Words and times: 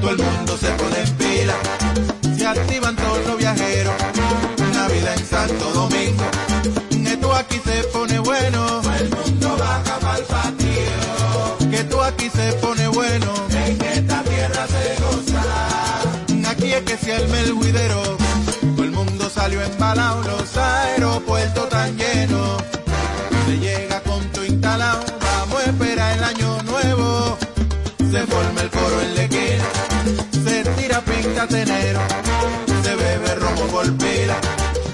todo 0.00 0.10
el 0.10 0.18
mundo 0.18 0.56
se 0.56 0.68
pone 0.72 1.00
en 1.00 1.14
pila, 1.16 1.54
se 2.36 2.46
activan 2.46 2.96
todos 2.96 3.26
los 3.26 3.38
viajeros, 3.38 3.94
Navidad 4.74 5.14
en 5.16 5.26
Santo 5.26 5.70
Domingo, 5.72 6.24
esto 7.06 7.34
aquí 7.34 7.60
se 7.64 7.82
pone 7.84 8.18
bueno, 8.20 8.80
el 8.98 9.10
mundo 9.10 9.56
baja 9.58 9.98
para 9.98 10.18
el 10.18 10.24
patio, 10.24 11.70
que 11.70 11.76
esto 11.76 12.02
aquí 12.02 12.30
se 12.30 12.52
pone 12.54 12.88
bueno, 12.88 13.32
en 13.50 13.82
esta 13.82 14.22
tierra 14.22 14.66
se 14.66 15.02
goza, 15.02 16.50
aquí 16.50 16.72
es 16.72 16.82
que 16.82 16.96
se 16.96 17.14
arma 17.14 17.40
el 17.40 17.52
juidero, 17.52 18.02
todo 18.74 18.84
el 18.84 18.90
mundo 18.92 19.30
salió 19.30 19.62
embalado, 19.62 20.22
los 20.22 20.56
aeropuertos 20.56 21.64
están 21.64 21.96
llenos, 21.96 22.62
se 23.46 23.58
llega 23.58 24.00
con 24.00 24.20
tu 24.32 24.44
instalado, 24.44 25.04
se 31.48 32.94
bebe 32.96 33.34
romo 33.36 33.62
por 33.72 33.96
pila, 33.96 34.36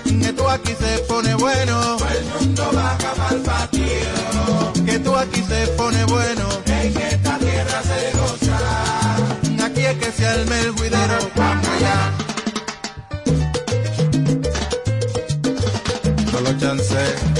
esto 0.04 0.48
aquí 0.48 0.74
se 0.78 0.98
pone 1.08 1.34
bueno, 1.34 1.96
el 1.98 2.24
mundo 2.24 2.70
baja 2.72 3.34
el 3.34 3.40
patio, 3.40 4.84
que 4.84 4.92
esto 4.92 5.16
aquí 5.18 5.42
se 5.42 5.66
pone 5.76 6.04
bueno, 6.04 6.48
en 6.66 6.96
esta 6.96 7.38
tierra 7.38 7.82
se 7.82 8.18
goza, 8.18 9.64
aquí 9.64 9.80
es 9.84 9.98
que 9.98 10.12
se 10.12 10.26
arma 10.26 10.58
el 10.60 10.70
juidero, 10.72 11.18
vamos 11.36 11.68
allá. 11.68 12.12
Solo 16.30 16.52
chance. 16.58 17.33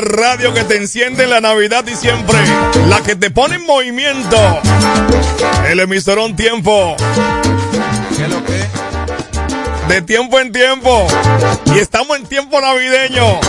Radio 0.00 0.52
que 0.52 0.64
te 0.64 0.76
enciende 0.76 1.24
en 1.24 1.30
la 1.30 1.40
Navidad 1.40 1.84
y 1.86 1.94
siempre. 1.94 2.38
La 2.88 3.02
que 3.02 3.16
te 3.16 3.30
pone 3.30 3.56
en 3.56 3.66
movimiento. 3.66 4.36
El 5.68 5.80
emisorón 5.80 6.36
tiempo. 6.36 6.96
¿Qué 8.16 8.24
es 8.24 8.28
lo 8.28 8.44
que? 8.44 8.64
De 9.88 10.02
tiempo 10.02 10.38
en 10.40 10.52
tiempo. 10.52 11.06
Y 11.74 11.78
estamos 11.78 12.16
en 12.18 12.26
tiempo 12.26 12.60
navideño. 12.60 13.40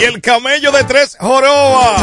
Y 0.00 0.04
el 0.04 0.20
camello 0.20 0.72
de 0.72 0.84
tres 0.84 1.16
joroba. 1.18 1.96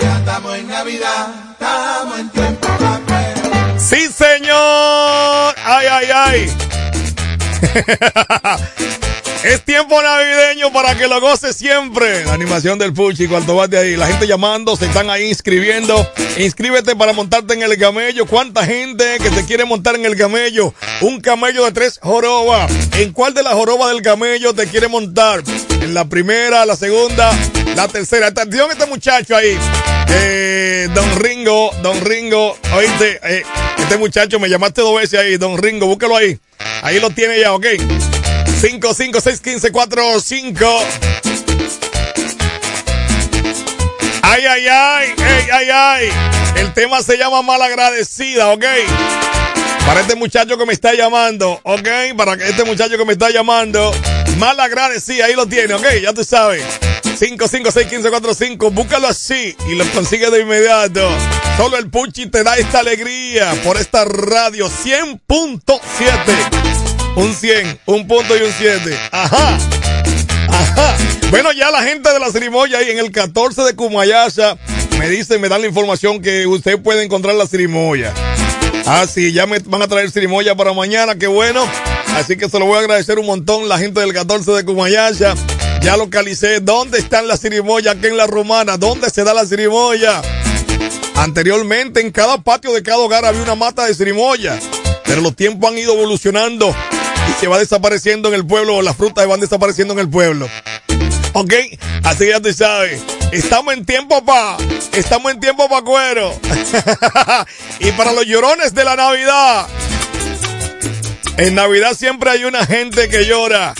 ya 0.00 0.18
estamos 0.18 0.56
en 0.56 0.68
Navidad, 0.68 1.28
estamos 1.52 2.18
en 2.18 2.30
tiempo 2.30 2.68
Sí, 3.78 4.08
señor. 4.08 5.54
Ay, 5.64 5.86
ay, 5.88 6.08
ay. 6.12 6.65
Es 9.46 9.64
tiempo 9.64 10.02
navideño 10.02 10.72
para 10.72 10.96
que 10.96 11.06
lo 11.06 11.20
goce 11.20 11.52
siempre. 11.52 12.24
La 12.24 12.32
animación 12.32 12.80
del 12.80 12.92
Puchi, 12.92 13.28
cuando 13.28 13.54
vas 13.54 13.70
de 13.70 13.78
ahí. 13.78 13.96
La 13.96 14.08
gente 14.08 14.26
llamando, 14.26 14.74
se 14.74 14.86
están 14.86 15.08
ahí 15.08 15.28
inscribiendo. 15.28 16.04
Inscríbete 16.36 16.96
para 16.96 17.12
montarte 17.12 17.54
en 17.54 17.62
el 17.62 17.78
camello. 17.78 18.26
¿Cuánta 18.26 18.64
gente 18.64 19.18
que 19.22 19.30
te 19.30 19.44
quiere 19.44 19.64
montar 19.64 19.94
en 19.94 20.04
el 20.04 20.16
camello? 20.16 20.74
Un 21.00 21.20
camello 21.20 21.64
de 21.64 21.70
tres 21.70 22.00
jorobas. 22.02 22.72
¿En 22.94 23.12
cuál 23.12 23.34
de 23.34 23.44
las 23.44 23.54
jorobas 23.54 23.92
del 23.92 24.02
camello 24.02 24.52
te 24.52 24.66
quiere 24.66 24.88
montar? 24.88 25.44
¿En 25.80 25.94
la 25.94 26.06
primera, 26.06 26.66
la 26.66 26.74
segunda, 26.74 27.30
la 27.74 27.88
tercera? 27.88 28.28
Atención 28.28 28.70
este 28.70 28.86
muchacho 28.86 29.36
ahí. 29.36 29.58
Don 30.94 31.20
Ringo, 31.20 31.70
Don 31.82 32.00
Ringo. 32.00 32.56
Oíste, 32.74 33.20
eh, 33.22 33.42
este 33.78 33.96
muchacho 33.96 34.38
me 34.38 34.48
llamaste 34.48 34.80
dos 34.80 34.96
veces 34.98 35.20
ahí. 35.20 35.36
Don 35.36 35.58
Ringo, 35.58 35.86
búscalo 35.86 36.16
ahí. 36.16 36.38
Ahí 36.82 37.00
lo 37.00 37.10
tiene 37.10 37.40
ya, 37.40 37.52
ok. 37.52 37.66
5, 38.60 38.94
5, 38.94 39.20
6, 39.20 39.40
15, 39.40 39.72
4, 39.72 40.20
5. 40.20 40.82
Ay, 44.22 44.46
ay, 44.46 44.66
ay, 44.68 45.14
ay, 45.18 45.48
ay, 45.52 45.68
ay. 45.70 46.08
El 46.56 46.72
tema 46.72 47.02
se 47.02 47.18
llama 47.18 47.42
Malagradecida, 47.42 48.48
¿ok? 48.48 48.64
Para 49.86 50.00
este 50.00 50.14
muchacho 50.16 50.56
que 50.56 50.66
me 50.66 50.72
está 50.72 50.94
llamando, 50.94 51.60
¿ok? 51.62 51.88
Para 52.16 52.34
este 52.34 52.64
muchacho 52.64 52.96
que 52.96 53.04
me 53.04 53.12
está 53.12 53.30
llamando, 53.30 53.92
Malagradecida, 54.38 55.26
ahí 55.26 55.34
lo 55.34 55.46
tiene, 55.46 55.74
¿ok? 55.74 55.86
Ya 56.02 56.12
tú 56.12 56.24
sabes. 56.24 56.62
5, 57.18 57.48
5, 57.48 57.70
6, 57.70 57.86
15, 57.86 58.10
4, 58.10 58.34
5. 58.34 58.70
Búscalo 58.72 59.08
así 59.08 59.56
y 59.68 59.74
lo 59.74 59.84
consigue 59.92 60.30
de 60.30 60.42
inmediato. 60.42 61.08
Solo 61.56 61.78
el 61.78 61.88
Puchi 61.88 62.26
te 62.26 62.42
da 62.42 62.56
esta 62.56 62.80
alegría 62.80 63.54
por 63.64 63.78
esta 63.78 64.04
radio 64.04 64.68
100.7. 64.68 65.62
Un 67.16 67.34
100, 67.34 67.80
un 67.86 68.06
punto 68.06 68.36
y 68.36 68.42
un 68.42 68.52
7. 68.52 68.98
Ajá. 69.12 69.58
Ajá. 70.50 70.96
Bueno, 71.30 71.52
ya 71.52 71.70
la 71.70 71.82
gente 71.82 72.12
de 72.12 72.18
la 72.18 72.30
Cirimoya 72.30 72.78
ahí 72.78 72.90
en 72.90 72.98
el 72.98 73.10
14 73.10 73.62
de 73.62 73.74
Cumayasa 73.74 74.58
me 74.98 75.08
dicen, 75.08 75.40
me 75.40 75.48
dan 75.48 75.62
la 75.62 75.68
información 75.68 76.20
que 76.20 76.46
usted 76.46 76.78
puede 76.80 77.02
encontrar 77.02 77.34
la 77.34 77.46
Cirimoya. 77.46 78.12
Ah, 78.84 79.06
sí, 79.06 79.32
ya 79.32 79.46
me 79.46 79.58
van 79.60 79.80
a 79.82 79.88
traer 79.88 80.10
Cirimoya 80.10 80.54
para 80.54 80.74
mañana, 80.74 81.14
qué 81.16 81.26
bueno. 81.26 81.66
Así 82.14 82.36
que 82.36 82.50
se 82.50 82.58
lo 82.58 82.66
voy 82.66 82.76
a 82.76 82.80
agradecer 82.80 83.18
un 83.18 83.26
montón 83.26 83.68
la 83.68 83.78
gente 83.78 84.00
del 84.00 84.12
14 84.12 84.52
de 84.52 84.64
Cumayasa. 84.64 85.34
Ya 85.86 85.96
localicé 85.96 86.58
dónde 86.58 86.98
están 86.98 87.28
las 87.28 87.40
Cirimoya 87.40 87.92
aquí 87.92 88.08
en 88.08 88.16
la 88.16 88.26
Romana, 88.26 88.76
dónde 88.76 89.08
se 89.08 89.22
da 89.22 89.32
la 89.32 89.46
Cirimoya. 89.46 90.20
Anteriormente 91.14 92.00
en 92.00 92.10
cada 92.10 92.38
patio 92.38 92.72
de 92.72 92.82
cada 92.82 92.98
hogar 92.98 93.24
había 93.24 93.40
una 93.40 93.54
mata 93.54 93.86
de 93.86 93.94
Cirimoya, 93.94 94.58
pero 95.04 95.20
los 95.20 95.36
tiempos 95.36 95.70
han 95.70 95.78
ido 95.78 95.92
evolucionando 95.92 96.74
y 97.30 97.40
se 97.40 97.46
va 97.46 97.60
desapareciendo 97.60 98.26
en 98.30 98.34
el 98.34 98.44
pueblo, 98.44 98.74
o 98.74 98.82
las 98.82 98.96
frutas 98.96 99.28
van 99.28 99.38
desapareciendo 99.38 99.94
en 99.94 100.00
el 100.00 100.10
pueblo. 100.10 100.48
¿Ok? 101.34 101.54
Así 102.02 102.26
ya 102.26 102.40
tú 102.40 102.52
sabes. 102.52 103.00
Estamos 103.30 103.72
en 103.72 103.86
tiempo 103.86 104.24
pa. 104.24 104.56
Estamos 104.90 105.30
en 105.30 105.38
tiempo 105.38 105.68
pa 105.68 105.82
cuero. 105.82 106.34
y 107.78 107.92
para 107.92 108.10
los 108.10 108.26
llorones 108.26 108.74
de 108.74 108.84
la 108.84 108.96
Navidad. 108.96 109.68
En 111.36 111.54
Navidad 111.54 111.94
siempre 111.96 112.30
hay 112.30 112.42
una 112.42 112.66
gente 112.66 113.08
que 113.08 113.24
llora 113.24 113.72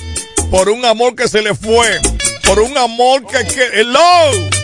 por 0.50 0.68
un 0.68 0.84
amor 0.84 1.14
que 1.14 1.28
se 1.28 1.42
le 1.42 1.54
fue. 1.54 2.00
por 2.46 2.60
un 2.60 2.76
amor 2.78 3.26
que... 3.26 3.44
que 3.46 3.80
hello. 3.80 4.55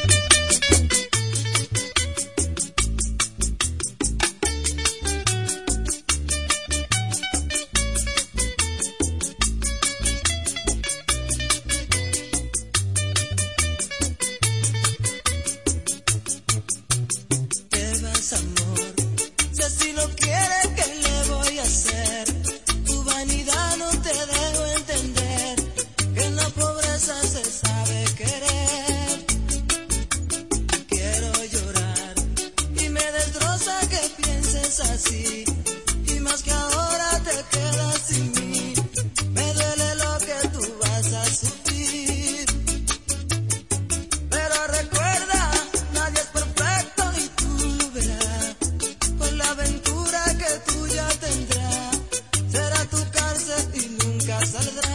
Hallelujah. 54.65 54.92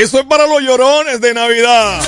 Eso 0.00 0.18
es 0.18 0.24
para 0.24 0.46
los 0.46 0.62
llorones 0.62 1.20
de 1.20 1.34
Navidad. 1.34 2.00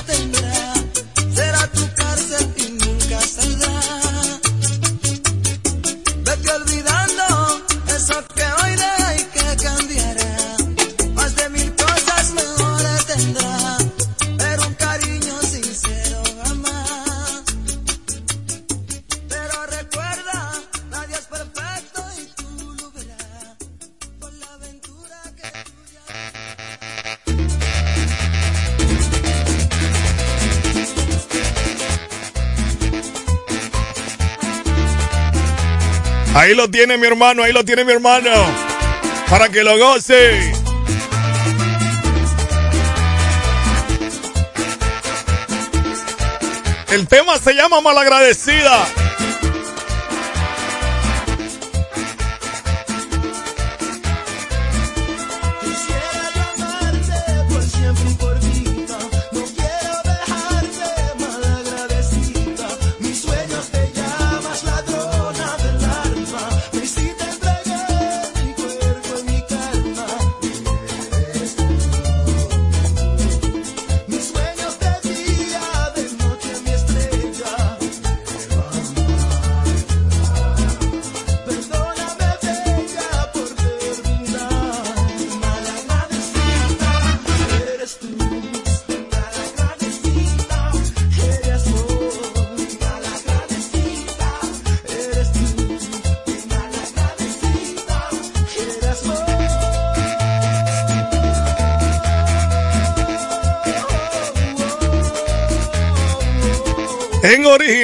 Tiene 36.73 36.97
mi 36.97 37.07
hermano, 37.07 37.45
ahí 37.45 37.53
lo 37.53 37.65
tiene 37.65 37.85
mi 37.85 37.93
hermano. 37.93 38.31
Para 39.31 39.49
que 39.49 39.63
lo 39.63 39.79
goce. 39.79 40.53
El 46.91 47.07
tema 47.07 47.39
se 47.39 47.55
llama 47.55 47.81
Malagradecida. 47.81 49.02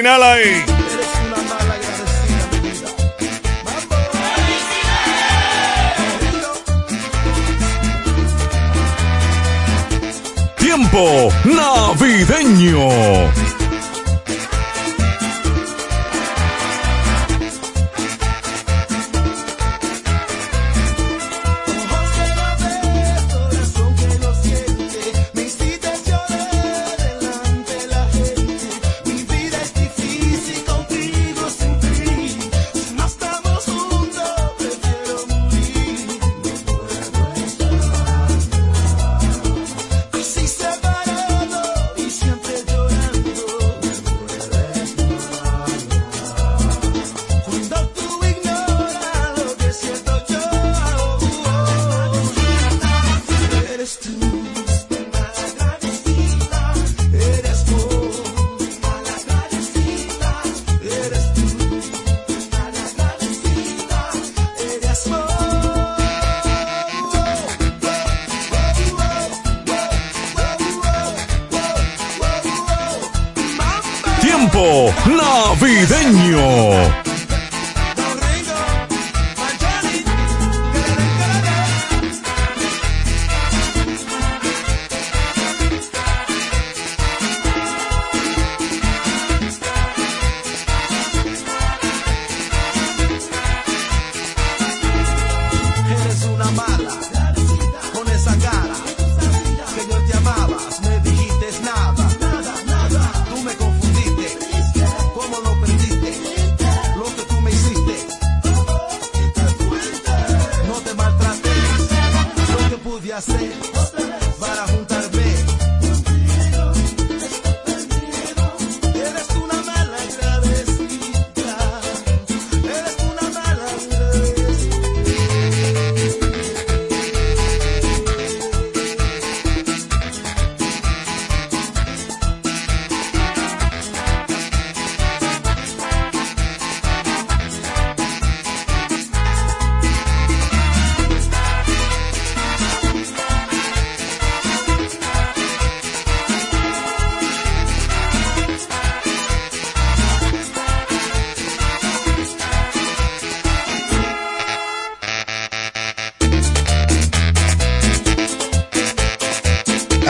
Original 0.09 0.23
ahí. 0.23 0.65
Tiempo 10.57 11.29
navideño. 11.45 13.48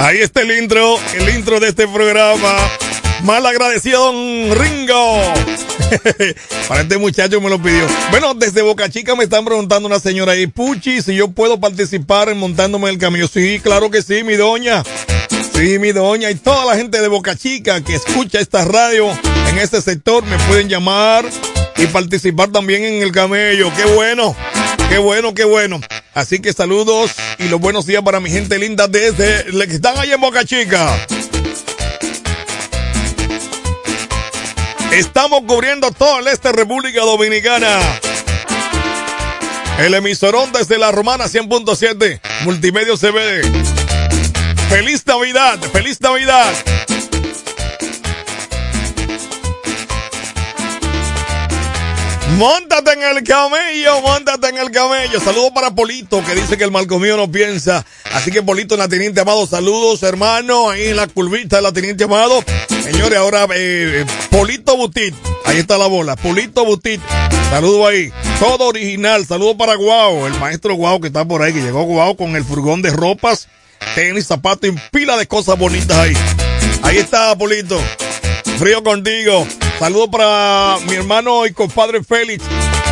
Ahí 0.10 0.22
está 0.22 0.42
el 0.42 0.50
intro, 0.58 0.98
el 1.14 1.30
intro 1.36 1.60
de 1.60 1.70
este 1.70 1.88
programa. 1.88 2.58
Mal 3.22 3.46
agradecido, 3.46 4.12
don 4.12 4.58
Ringo. 4.58 5.22
Para 6.68 6.82
este 6.82 6.98
muchacho 6.98 7.40
me 7.40 7.48
lo 7.48 7.62
pidió. 7.62 7.86
Bueno, 8.10 8.34
desde 8.34 8.64
Boca 8.64 8.90
Chica 8.90 9.16
me 9.16 9.26
están 9.26 9.46
preguntando 9.46 9.88
una 9.88 10.00
señora 10.00 10.32
ahí, 10.32 10.48
Puchi, 10.48 11.04
si 11.04 11.14
yo 11.14 11.30
puedo 11.30 11.60
participar 11.60 12.30
en 12.30 12.40
montándome 12.40 12.90
el 12.90 12.98
camión. 12.98 13.30
Sí, 13.32 13.60
claro 13.60 13.92
que 13.92 14.02
sí, 14.02 14.24
mi 14.24 14.34
doña. 14.34 14.84
Sí, 15.54 15.78
mi 15.78 15.92
doña 15.92 16.32
y 16.32 16.36
toda 16.36 16.66
la 16.66 16.76
gente 16.76 17.00
de 17.02 17.08
Boca 17.08 17.36
Chica 17.36 17.84
que 17.84 17.94
escucha 17.94 18.40
esta 18.40 18.66
radio 18.66 19.12
en 19.48 19.60
este 19.60 19.80
sector 19.80 20.26
me 20.26 20.40
pueden 20.48 20.70
llamar 20.70 21.24
y 21.78 21.86
participar 21.86 22.50
también 22.50 22.84
en 22.84 23.04
el 23.04 23.12
camello. 23.12 23.72
Qué 23.78 23.86
bueno, 23.94 24.36
qué 24.90 24.98
bueno, 24.98 25.36
qué 25.36 25.44
bueno. 25.44 25.80
Así 26.20 26.40
que 26.40 26.52
saludos 26.52 27.12
y 27.38 27.48
los 27.48 27.62
buenos 27.62 27.86
días 27.86 28.04
para 28.04 28.20
mi 28.20 28.30
gente 28.30 28.60
linda 28.60 28.90
desde 28.90 29.46
que 29.46 29.76
están 29.76 29.98
ahí 29.98 30.12
en 30.12 30.20
Boca 30.20 30.44
Chica. 30.44 30.94
Estamos 34.92 35.44
cubriendo 35.48 35.90
todo 35.94 36.20
el 36.20 36.28
este 36.28 36.52
República 36.52 37.00
Dominicana. 37.00 37.80
El 39.78 39.94
emisorón 39.94 40.52
desde 40.52 40.78
la 40.78 40.92
Romana 40.92 41.24
100.7, 41.24 42.20
Multimedio 42.44 42.98
CBD. 42.98 43.42
Feliz 44.68 45.08
Navidad, 45.08 45.58
feliz 45.72 46.02
Navidad. 46.02 46.54
Móntate 52.38 52.94
en 52.94 53.04
el 53.04 53.24
camello, 53.24 54.02
montate 54.02 54.50
en 54.50 54.58
el 54.58 54.72
camello. 54.72 55.20
Saludos 55.20 55.52
para 55.54 55.72
Polito, 55.72 56.24
que 56.24 56.36
dice 56.36 56.58
que 56.58 56.64
el 56.64 56.72
mal 56.72 56.88
comido 56.88 57.18
no 57.18 57.32
piensa. 57.32 57.86
Así 58.14 58.32
que 58.32 58.42
Polito 58.42 58.78
la 58.78 58.88
Teniente 58.88 59.22
Amado, 59.22 59.46
saludos 59.48 60.04
hermano, 60.04 60.70
ahí 60.70 60.88
en 60.88 60.96
la 60.96 61.08
curvita 61.08 61.58
de 61.58 61.62
la 61.62 61.74
Teniente 61.74 62.04
Amado. 62.06 62.44
Señores, 62.84 63.18
ahora 63.18 63.48
eh, 63.54 64.06
Polito 64.30 64.78
Butit, 64.78 65.14
ahí 65.46 65.58
está 65.58 65.78
la 65.78 65.88
bola, 65.88 66.16
Polito 66.16 66.66
Butit. 66.66 67.02
Saludos 67.50 67.90
ahí, 67.90 68.12
todo 68.40 68.68
original. 68.68 69.26
Saludos 69.26 69.56
para 69.58 69.76
Guau, 69.76 70.28
el 70.28 70.34
maestro 70.40 70.76
Guau 70.76 71.02
que 71.02 71.08
está 71.08 71.26
por 71.26 71.42
ahí, 71.42 71.52
que 71.52 71.62
llegó 71.62 71.84
Guau 71.84 72.16
con 72.16 72.36
el 72.36 72.46
furgón 72.46 72.82
de 72.82 72.92
ropas, 72.92 73.48
tenis, 73.96 74.28
zapatos 74.28 74.70
y 74.70 74.76
pila 74.92 75.18
de 75.18 75.28
cosas 75.28 75.58
bonitas 75.58 75.98
ahí. 75.98 76.14
Ahí 76.84 76.98
está, 76.98 77.36
Polito. 77.38 77.80
Frío 78.58 78.84
contigo. 78.84 79.46
Saludos 79.80 80.10
para 80.12 80.78
mi 80.88 80.96
hermano 80.96 81.46
y 81.46 81.54
compadre 81.54 82.04
Félix, 82.04 82.44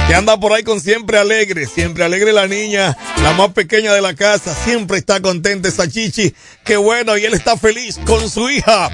que 0.08 0.16
anda 0.16 0.40
por 0.40 0.54
ahí 0.54 0.64
con 0.64 0.80
siempre 0.80 1.18
alegre, 1.18 1.66
siempre 1.66 2.06
alegre 2.06 2.32
la 2.32 2.48
niña, 2.48 2.96
la 3.22 3.34
más 3.34 3.50
pequeña 3.50 3.94
de 3.94 4.02
la 4.02 4.16
casa, 4.16 4.56
siempre 4.56 4.98
está 4.98 5.22
contenta 5.22 5.68
esa 5.68 5.90
chichi. 5.90 6.34
Qué 6.64 6.78
bueno, 6.78 7.18
y 7.18 7.26
él 7.26 7.34
está 7.34 7.58
feliz 7.58 8.00
con 8.06 8.30
su 8.30 8.50
hija. 8.50 8.90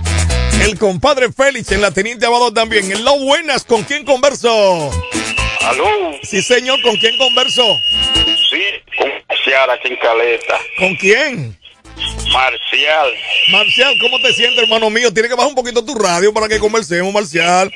El 0.64 0.80
compadre 0.80 1.32
Félix 1.32 1.72
en 1.72 1.82
la 1.82 1.92
Teniente 1.92 2.26
Abado 2.26 2.52
también. 2.52 2.92
En 2.92 3.04
lo 3.04 3.16
buenas, 3.20 3.64
¿con 3.64 3.84
quién 3.84 4.06
converso? 4.06 4.90
¿Aló? 5.62 5.86
Sí, 6.24 6.42
señor, 6.42 6.82
¿con 6.82 6.98
quién 6.98 7.16
converso? 7.20 7.64
Sí, 8.50 8.64
con 8.98 9.12
Ciara 9.44 9.74
aquí 9.74 9.90
en 9.90 9.98
Caleta. 9.98 10.58
¿Con 10.80 10.96
quién? 10.96 11.63
Marcial. 12.34 13.14
Marcial, 13.52 13.94
¿cómo 14.02 14.20
te 14.20 14.34
sientes, 14.34 14.64
hermano 14.64 14.90
mío? 14.90 15.14
Tienes 15.14 15.30
que 15.30 15.36
bajar 15.36 15.50
un 15.50 15.56
poquito 15.56 15.86
tu 15.86 15.94
radio 15.96 16.34
para 16.34 16.48
que 16.48 16.60
conversemos, 16.60 17.14
Marcial. 17.14 17.72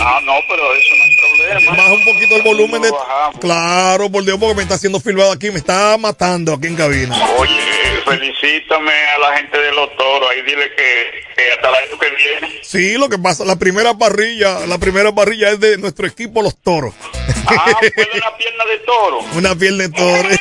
ah, 0.00 0.20
no, 0.24 0.34
pero 0.48 0.74
eso 0.74 0.94
no 0.96 1.04
hay 1.04 1.16
problema. 1.16 1.76
Baja 1.76 1.92
un 1.92 2.04
poquito 2.04 2.36
el 2.36 2.42
volumen 2.42 2.82
de. 2.82 2.92
Claro, 3.40 4.10
por 4.10 4.24
Dios, 4.24 4.38
porque 4.38 4.54
me 4.54 4.62
está 4.62 4.74
haciendo 4.74 5.00
filmado 5.00 5.32
aquí, 5.32 5.50
me 5.50 5.58
está 5.58 5.96
matando 5.98 6.54
aquí 6.54 6.66
en 6.66 6.76
cabina. 6.76 7.16
Oye, 7.38 7.83
felicítame 8.04 8.92
a 8.92 9.18
la 9.18 9.36
gente 9.38 9.58
de 9.58 9.72
los 9.72 9.94
toros. 9.96 10.30
Ahí 10.30 10.42
dile 10.42 10.70
que, 10.74 11.52
hasta 11.54 11.68
el 11.68 11.74
año 11.74 11.98
que 11.98 12.10
viene. 12.10 12.60
Sí, 12.62 12.98
lo 12.98 13.08
que 13.08 13.18
pasa, 13.18 13.44
la 13.44 13.56
primera 13.56 13.94
parrilla, 13.94 14.66
la 14.66 14.78
primera 14.78 15.14
parrilla 15.14 15.50
es 15.50 15.60
de 15.60 15.78
nuestro 15.78 16.06
equipo, 16.06 16.42
los 16.42 16.60
toros. 16.60 16.94
Ah, 17.46 17.78
fue 17.94 18.08
una 18.14 18.36
pierna 18.36 18.64
de 18.64 18.78
toro. 18.78 19.18
Una 19.34 19.54
pierna 19.54 19.82
de 19.84 19.88
toro. 19.90 20.28
Oye, 20.28 20.38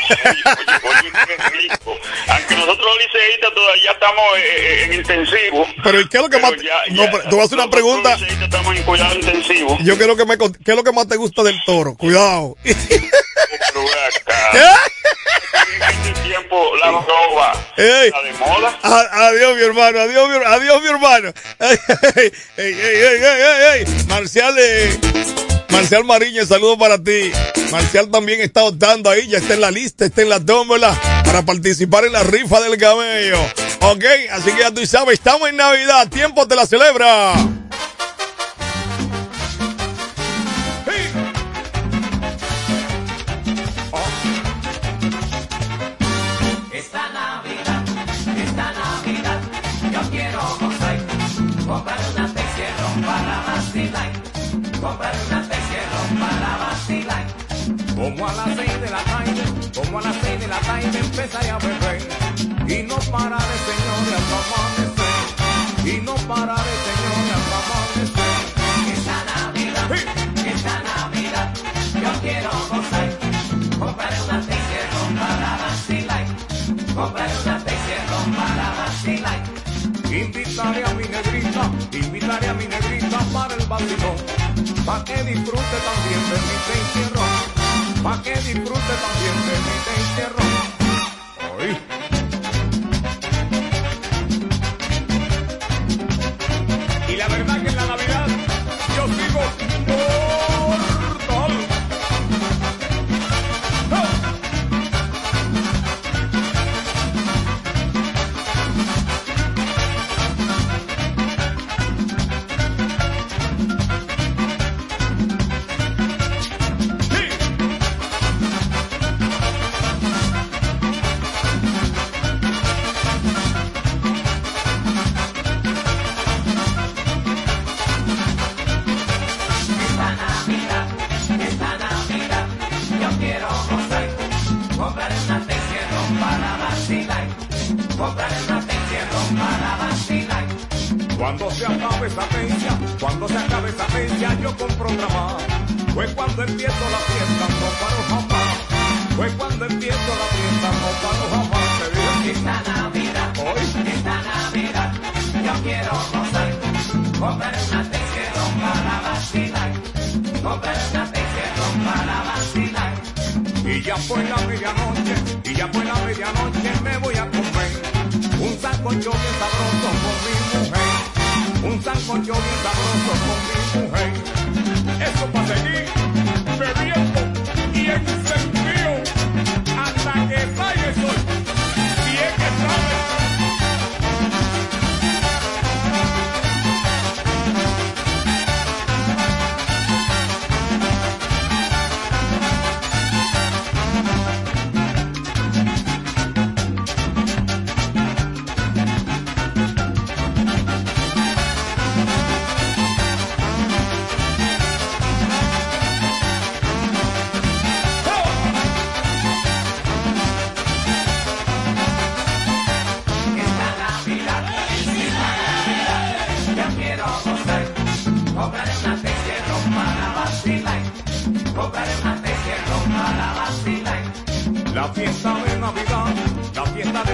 oye, 0.84 1.12
qué 1.26 1.58
rico. 1.58 1.98
Aunque 2.28 2.56
nosotros 2.56 2.86
los 2.86 2.98
liceístas 3.06 3.54
todavía 3.54 3.92
estamos 3.92 4.24
eh, 4.38 4.84
en 4.84 4.94
intensivo. 4.94 5.68
Pero 5.84 6.00
¿y 6.00 6.10
qué 6.10 6.18
es 6.18 6.24
lo 6.24 6.30
que 6.30 6.40
más. 6.40 6.52
No, 6.92 7.06
pero 7.12 7.24
te 7.24 7.30
voy 7.30 7.42
a 7.42 7.44
hacer 7.44 7.58
una 7.58 7.70
pregunta. 7.70 8.18
estamos 8.42 8.76
en 8.76 8.84
cuidado 8.84 9.16
intensivo. 9.16 9.78
Yo 9.84 9.98
quiero 9.98 10.16
que 10.16 10.26
me 10.26 10.38
¿qué 10.38 10.72
es 10.72 10.76
lo 10.76 10.84
que 10.84 10.92
más 10.92 11.08
te 11.08 11.16
gusta 11.16 11.44
del 11.44 11.60
toro? 11.66 11.96
Cuidado. 11.96 12.56
En 15.74 15.92
este 15.92 16.22
tiempo 16.22 16.76
la 16.78 16.92
roba 16.92 17.53
ey, 17.78 18.12
la 18.12 18.22
de 18.24 18.34
moda. 18.34 18.80
adiós, 19.28 19.56
mi 19.56 19.64
hermano, 19.64 20.00
adiós, 20.00 20.30
mi, 20.30 20.36
adiós, 20.46 20.82
mi 20.82 20.88
hermano. 20.88 21.34
Ey, 21.60 22.32
ey, 22.58 22.74
ey, 23.74 23.86
Marcial, 24.08 24.56
eh, 24.58 25.00
Marcial 25.70 26.04
Mariño, 26.04 26.46
saludo 26.46 26.78
para 26.78 26.98
ti. 26.98 27.32
Marcial 27.72 28.10
también 28.10 28.42
está 28.42 28.64
optando 28.64 29.10
ahí, 29.10 29.28
ya 29.28 29.40
está 29.40 29.56
en 29.56 29.62
la 29.62 29.72
lista, 29.72 30.06
está 30.06 30.22
en 30.22 30.30
la 30.30 30.40
tómbola 30.40 30.96
para 31.26 31.42
participar 31.42 32.06
en 32.06 32.14
la 32.14 32.24
rifa 32.24 32.62
del 32.62 32.78
camello. 32.78 33.40
Ok, 33.82 34.04
así 34.32 34.52
que 34.52 34.60
ya 34.60 34.72
tú 34.72 34.86
sabes, 34.86 35.16
estamos 35.16 35.50
en 35.50 35.58
Navidad, 35.58 36.08
tiempo 36.10 36.48
te 36.48 36.56
la 36.56 36.66
celebra. 36.66 37.34
compraré 54.84 55.18
unas 55.30 55.48
de 55.48 55.56
para 56.20 56.58
vacilar. 56.58 57.26
Como 57.96 58.28
a 58.28 58.34
las 58.34 58.56
seis 58.58 58.82
de 58.82 58.90
la 58.90 59.04
tarde, 59.04 59.44
como 59.74 60.00
a 60.00 60.02
las 60.02 60.16
seis 60.22 60.40
de 60.40 60.48
la 60.48 60.60
tarde 60.60 61.00
empezaré 61.00 61.50
a 61.50 61.58
beber. 61.58 62.02
Y 62.68 62.84
no 62.84 62.98
pararé, 63.12 63.58
señores, 63.70 64.14
hasta 64.20 64.38
amanecer. 64.44 65.16
Y 65.88 66.02
no 66.02 66.16
pararé, 66.28 66.74
señores, 66.88 67.38
hasta 67.38 67.58
amanecer. 67.64 68.32
Esta 68.94 69.18
Navidad, 69.32 69.86
sí. 69.94 70.50
esta 70.54 70.76
Navidad, 70.90 71.54
yo 72.04 72.12
quiero 72.22 72.52
gozar. 72.70 73.10
Compraré 73.80 74.22
unas 74.22 74.48
de 74.48 74.56
para 75.20 75.52
vacilar. 75.64 76.26
Compraré 76.96 77.34
unas 77.44 77.66
de 77.66 77.72
para 78.38 78.68
vacilar. 78.80 79.40
Invitaré 80.12 80.86
a 80.86 80.94
mi 80.94 81.04
negrita, 81.04 81.72
invitaré 81.92 82.48
a 82.50 82.54
mi 82.54 82.68
negrita 82.68 83.20
para 83.34 83.56
el 83.56 83.66
vacilón 83.66 84.43
pa' 84.86 85.04
que 85.06 85.24
disfrute 85.24 85.78
también 85.90 86.22
de 86.30 86.38
mi 86.48 86.58
te 86.68 86.76
pa' 88.04 88.22
que 88.22 88.36
disfrute 88.36 88.94
también 89.04 89.38
de 89.48 89.56
mi 89.66 89.76
te 89.86 89.96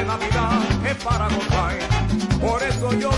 la 0.10 0.18
vida 0.18 0.50
es 0.90 1.04
para 1.04 1.28
gozar. 1.30 1.78
Por 2.42 2.64
eso 2.64 2.94
yo 2.94 3.12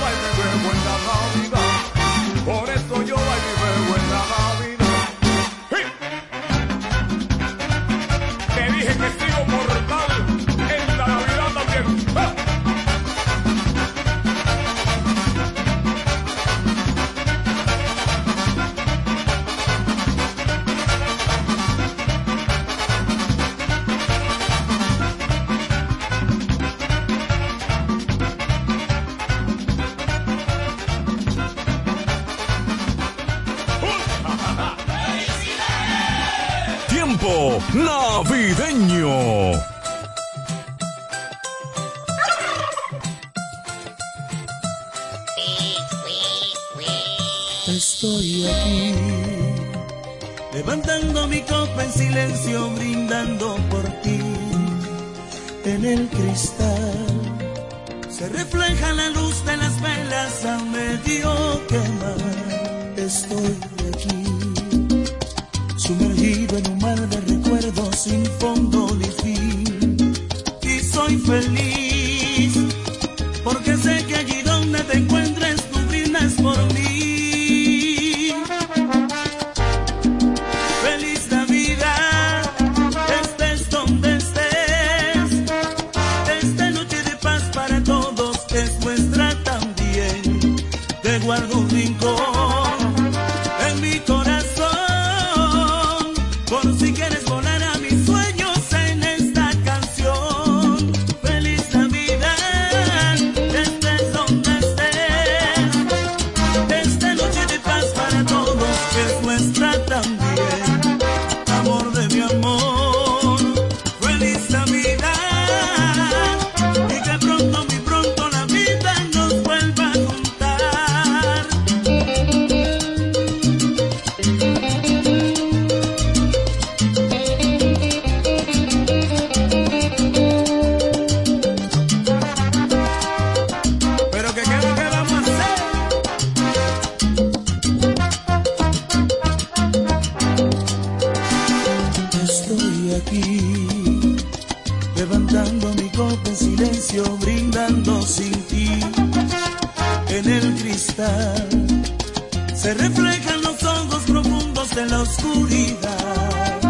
oscuridad 155.12 156.62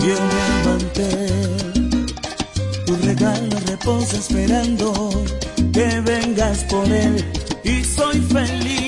y 0.00 0.04
en 0.04 0.28
el 0.42 0.52
mantel 0.64 2.06
tu 2.86 2.96
regalo 2.96 3.56
reposa 3.66 4.16
esperando 4.16 5.10
que 5.72 6.00
vengas 6.00 6.64
por 6.64 6.86
él 6.90 7.24
y 7.64 7.84
soy 7.84 8.20
feliz. 8.32 8.87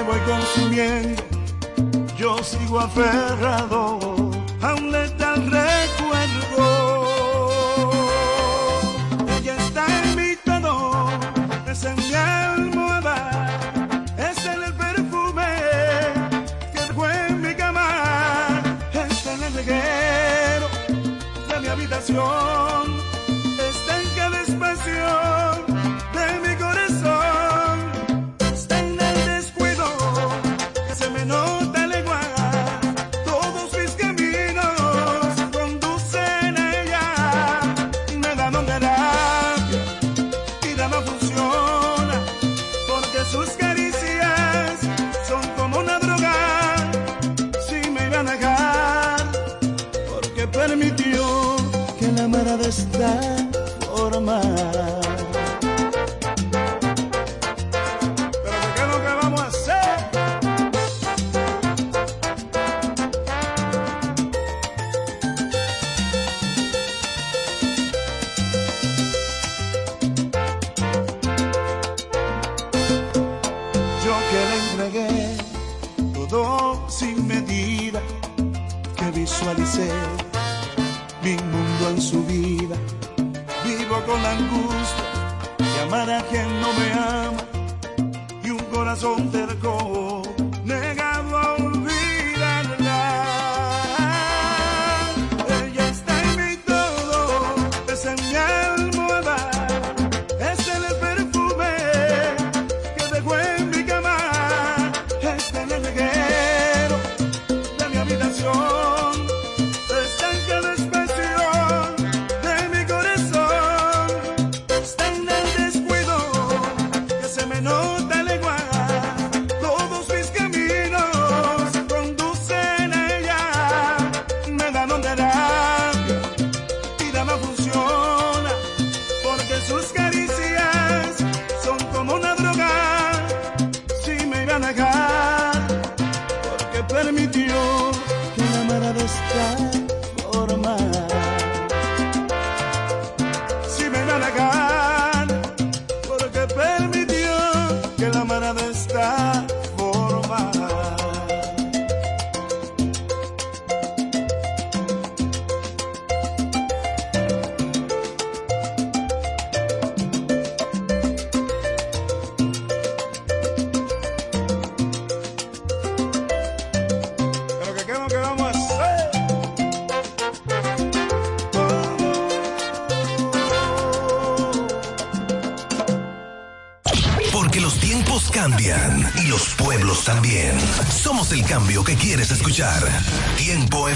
me 0.00 0.06
voy 0.06 0.18
consumiendo, 0.20 1.22
yo 2.16 2.42
sigo 2.42 2.80
aferrado 2.80 4.19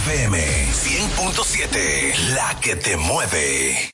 FM 0.07 0.37
100.7, 0.37 2.35
la 2.35 2.61
que 2.61 2.77
te 2.77 2.95
mueve. 2.99 3.94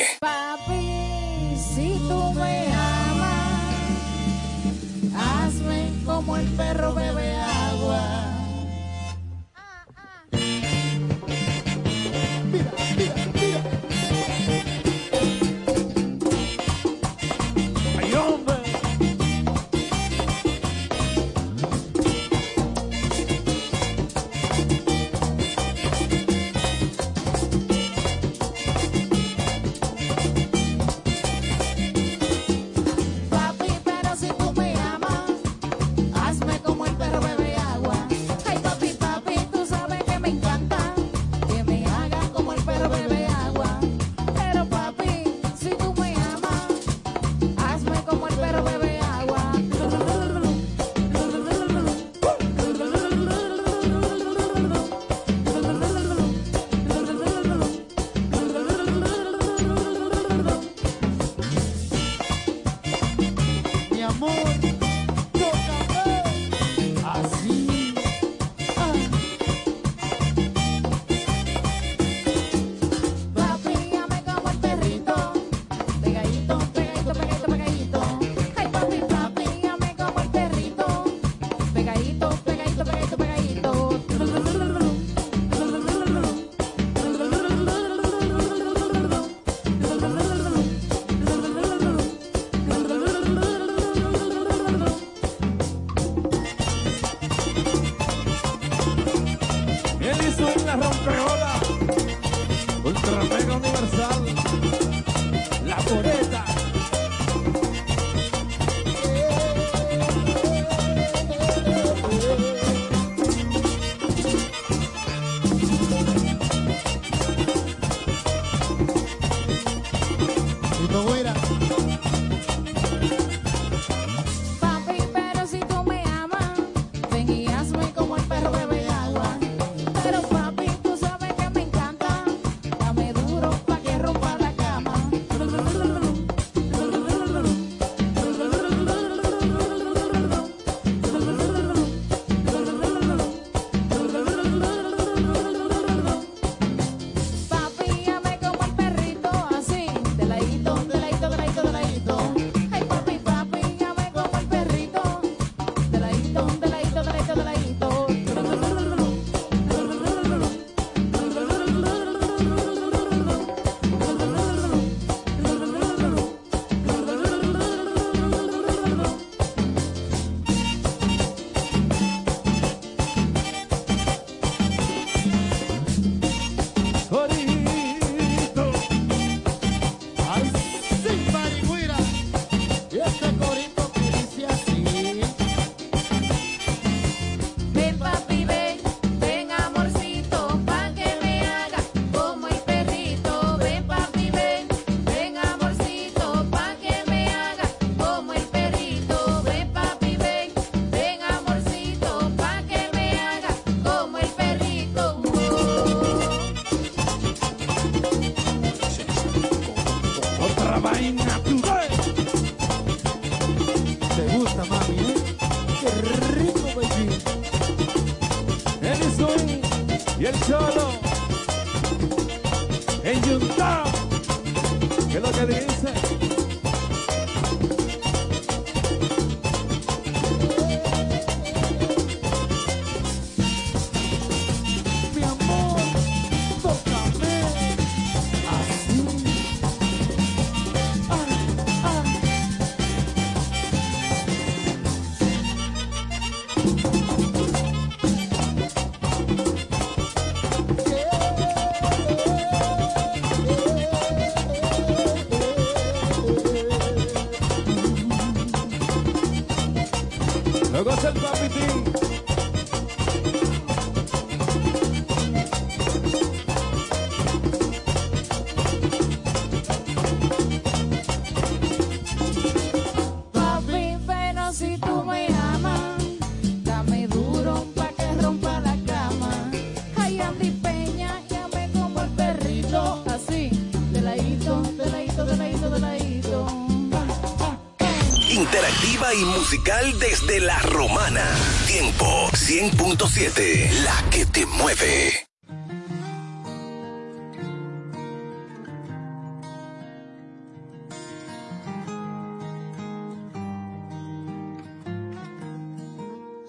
Interactiva 288.71 289.13
y 289.13 289.25
musical 289.25 289.99
desde 289.99 290.39
la 290.39 290.57
romana. 290.59 291.25
Tiempo 291.67 292.29
100.7, 292.31 293.69
la 293.83 294.09
que 294.09 294.25
te 294.25 294.45
mueve. 294.45 295.27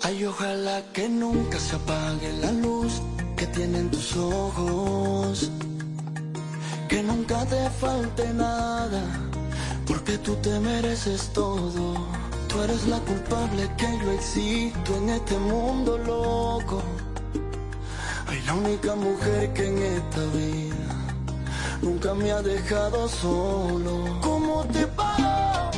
Ay, 0.03 0.25
ojalá 0.25 0.83
que 0.93 1.09
nunca 1.09 1.59
se 1.59 1.77
apague 1.77 2.33
la 2.41 2.53
luz 2.53 3.03
que 3.37 3.47
tienen 3.49 3.91
tus 3.91 4.17
ojos. 4.17 5.51
Que 6.89 7.03
nunca 7.03 7.45
te 7.47 7.69
falte 7.81 8.33
nada, 8.35 9.03
porque 9.93 10.17
tú 10.17 10.35
te 10.37 10.59
mereces 10.59 11.29
todo. 11.35 11.95
Tú 12.49 12.63
eres 12.63 12.87
la 12.87 12.99
culpable 13.01 13.69
que 13.77 13.89
yo 14.03 14.11
existo 14.13 14.97
en 14.97 15.11
este 15.11 15.37
mundo 15.37 15.99
loco. 15.99 16.83
Ay, 18.27 18.41
la 18.47 18.55
única 18.55 18.95
mujer 18.95 19.53
que 19.53 19.67
en 19.67 19.79
esta 19.99 20.25
vida 20.39 20.89
nunca 21.83 22.15
me 22.15 22.33
ha 22.33 22.41
dejado 22.41 23.07
solo. 23.07 23.93
¿Cómo 24.23 24.65
te 24.73 24.87
pago? 24.87 25.71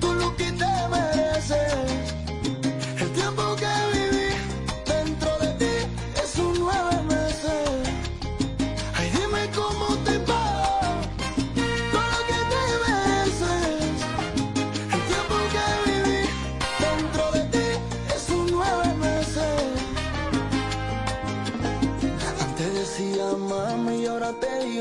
Tú 0.00 0.14
lo 0.14 0.36
que 0.36 0.52
te 0.52 0.72
mereces. 0.94 2.14
El 3.00 3.10
tiempo 3.12 3.49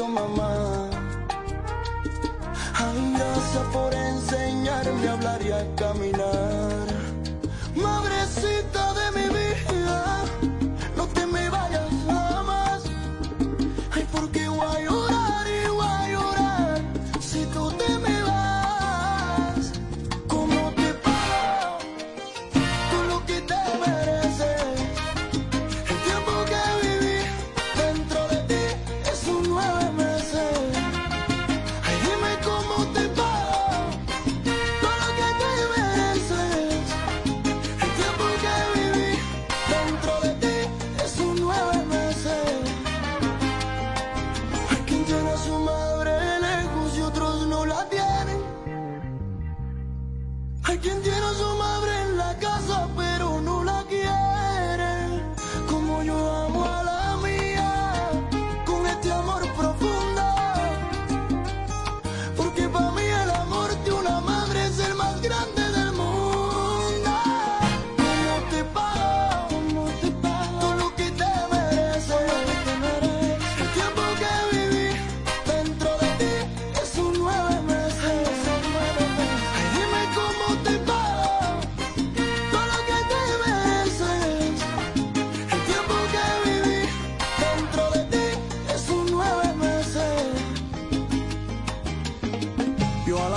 mamá. 0.08 0.89
Ay, 2.74 3.14
gracias 3.18 3.64
por 3.74 3.93
enseñarme 3.93 5.08
a 5.08 5.14
hablar 5.14 5.41
y 5.41 5.52
a 5.52 5.76
caminar. 5.76 6.79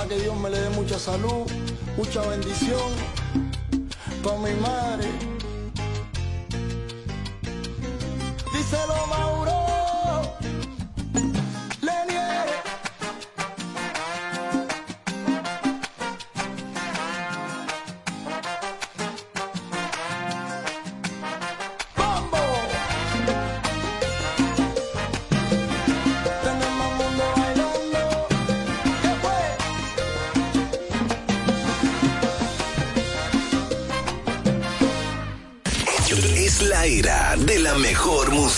Que 0.07 0.19
Dios 0.19 0.35
me 0.37 0.49
le 0.49 0.59
dé 0.59 0.69
mucha 0.69 0.99
salud, 0.99 1.45
mucha 1.97 2.21
bendición 2.21 2.91
para 4.23 4.37
mi 4.37 4.53
madre. 4.59 5.07
Díselo 8.53 9.07
Mauro. 9.07 9.32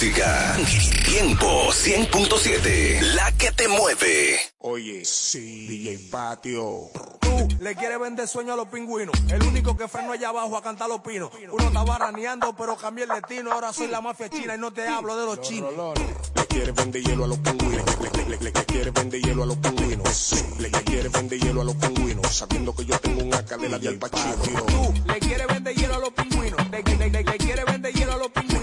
Música. 0.06 0.56
Tiempo 1.06 1.68
100.7, 1.72 3.02
la 3.16 3.32
que 3.32 3.52
te 3.52 3.68
mueve. 3.68 4.40
Oye, 4.60 5.04
sí, 5.06 5.68
DJ 5.68 6.10
Patio. 6.12 6.90
Tú 7.22 7.48
le 7.60 7.76
quieres 7.76 8.00
vender 8.00 8.28
sueño 8.28 8.54
a 8.54 8.56
los 8.56 8.68
pingüinos. 8.68 9.16
El 9.30 9.42
único 9.44 9.76
que 9.76 9.88
freno 9.88 10.12
allá 10.12 10.30
abajo 10.30 10.58
a 10.58 10.62
cantar 10.62 10.90
los 10.90 11.02
pinos. 11.02 11.32
Uno 11.52 11.68
estaba 11.68 11.98
raneando, 11.98 12.56
pero 12.56 12.76
cambié 12.76 13.06
el 13.06 13.10
destino. 13.10 13.52
Ahora 13.52 13.74
soy 13.74 13.88
la 13.88 14.02
mafia 14.02 14.30
china 14.30 14.56
y 14.56 14.60
no 14.60 14.72
te 14.72 14.88
hablo 14.88 15.18
de 15.18 15.26
los 15.26 15.42
chinos. 15.42 15.72
Le 16.36 16.46
quieres 16.48 16.76
vender 16.76 17.04
hielo 17.04 17.24
a 17.24 17.28
los 17.28 17.38
pingüinos. 17.40 18.00
Le, 18.00 18.10
le, 18.10 18.30
le, 18.30 18.38
le, 18.38 18.52
le 18.52 18.66
quieres 18.66 18.94
vender 18.94 19.22
hielo 19.22 19.44
a 19.44 19.46
los 19.46 19.58
pingüinos. 19.58 20.46
Le, 20.60 20.70
le 20.70 20.84
quieres 20.84 21.12
vender 21.12 21.40
hielo 21.40 21.62
a 21.62 21.64
los 21.64 21.76
pingüinos. 21.76 22.28
Sabiendo 22.28 22.76
que 22.76 22.86
yo 22.86 23.00
tengo 23.00 23.24
un 23.24 23.34
AK 23.34 23.58
de 23.58 23.88
Al. 23.88 24.00
Tú 24.00 24.94
le 25.08 25.20
quieres 25.20 25.48
vender 25.48 25.76
hielo 25.76 25.96
a 25.96 26.00
los 26.00 26.10
pingüinos. 26.12 26.70
Le, 26.70 26.84
le, 26.84 27.10
le, 27.10 27.24
le 27.24 27.38
quieres 27.38 27.66
vender 27.66 27.94
hielo 27.94 28.14
a 28.14 28.18
los 28.18 28.28
pingüinos. 28.30 28.55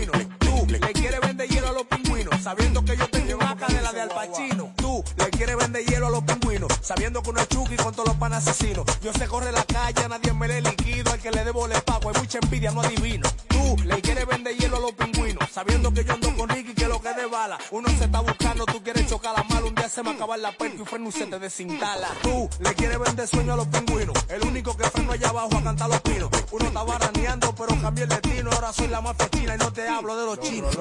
Sabiendo 2.43 2.85
que 2.85 2.97
yo 2.97 3.09
tengo 3.09 3.37
un 3.37 3.43
AK 3.45 3.69
de 3.69 3.83
la 3.83 3.93
de 3.93 4.01
Al 4.01 4.09
Pacino. 4.09 4.73
Tú 4.75 5.05
le 5.17 5.31
quieres 5.31 5.57
vender 5.57 5.85
hielo 5.85 6.09
a 6.09 6.11
los 6.11 6.25
pingüinos. 6.25 6.73
Sabiendo 6.81 7.23
que 7.23 7.31
uno 7.31 7.41
es 7.41 7.49
Chucky 7.49 7.77
con 7.77 7.95
todos 7.95 8.09
los 8.09 8.17
pan 8.17 8.33
asesinos. 8.33 8.85
Yo 9.01 9.13
sé 9.13 9.29
corre 9.29 9.53
la 9.53 9.63
calle, 9.63 10.03
a 10.03 10.09
nadie 10.09 10.33
me 10.33 10.49
le 10.49 10.61
liquido. 10.61 11.13
Al 11.13 11.21
que 11.21 11.31
le 11.31 11.45
debo 11.45 11.69
le 11.69 11.81
pago. 11.83 12.09
Hay 12.09 12.21
mucha 12.21 12.41
envidia, 12.43 12.73
no 12.73 12.81
adivino. 12.81 13.29
Tú 13.47 13.77
le 13.85 14.01
quieres 14.01 14.27
vender 14.27 14.57
hielo 14.57 14.79
a 14.79 14.81
los 14.81 14.93
pingüinos. 14.93 15.49
Sabiendo 15.53 15.95
que 15.95 16.05
yo 16.05 16.15
ando 16.15 16.37
con 16.37 16.49
Ricky, 16.49 16.75
que 16.75 16.89
lo 16.89 17.01
que 17.01 17.15
de 17.15 17.27
bala. 17.27 17.59
Uno 17.71 17.89
se 17.91 18.07
está 18.07 18.19
buscando, 18.21 18.67
tú 18.67 18.83
quieres 18.83 19.07
chocar 19.07 19.35
la 19.37 19.45
se 19.93 20.03
me 20.03 20.11
acaba 20.13 20.39
la 20.39 20.53
perca 20.53 20.77
y 20.77 20.81
un 20.81 20.87
freno 20.87 21.09
y 21.11 21.13
se 21.13 21.27
te 21.27 21.39
desinstala. 21.39 22.09
Tú 22.23 22.49
le 22.61 22.75
quieres 22.75 22.99
vender 22.99 23.29
sueño 23.29 23.53
a 23.53 23.57
los 23.57 23.67
pingüinos. 23.69 24.17
El 24.29 24.43
único 24.47 24.75
que 24.75 24.85
freno 24.85 25.13
allá 25.13 25.29
abajo 25.29 25.59
a 25.59 25.63
cantar 25.63 25.91
los 25.91 26.01
pinos. 26.01 26.31
Uno 26.51 26.65
estaba 26.65 26.99
raneando, 26.99 27.55
pero 27.55 27.81
cambié 27.81 28.05
el 28.05 28.09
destino. 28.09 28.51
Ahora 28.53 28.73
soy 28.73 28.89
la 28.89 29.03
mafia 29.03 29.29
china 29.29 29.55
y 29.55 29.59
no 29.59 29.71
te 29.71 29.87
hablo 29.87 30.17
de 30.17 30.25
los 30.25 30.41
chinos. 30.41 30.79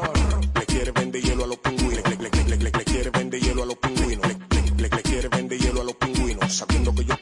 Le 0.53 0.65
quieres 0.65 0.93
vender 0.93 1.21
hielo 1.21 1.43
a 1.43 1.47
los 1.47 1.57
pingüinos. 1.57 2.03
Le, 2.09 2.15
le, 2.15 2.29
le, 2.29 2.43
le, 2.45 2.55
le, 2.55 2.71
le 2.71 2.83
quieres 2.85 3.11
vender 3.11 3.41
hielo 3.41 3.63
a 3.63 3.65
los 3.65 3.75
pingüinos. 3.75 4.27
Le, 4.27 4.33
le, 4.33 4.71
le, 4.81 4.89
le 4.89 5.03
quieres 5.03 5.29
vender 5.29 5.59
hielo 5.59 5.81
a 5.81 5.83
los 5.83 5.95
pingüinos. 5.95 6.53
Sabiendo 6.55 6.95
que 6.95 7.03
yo 7.03 7.17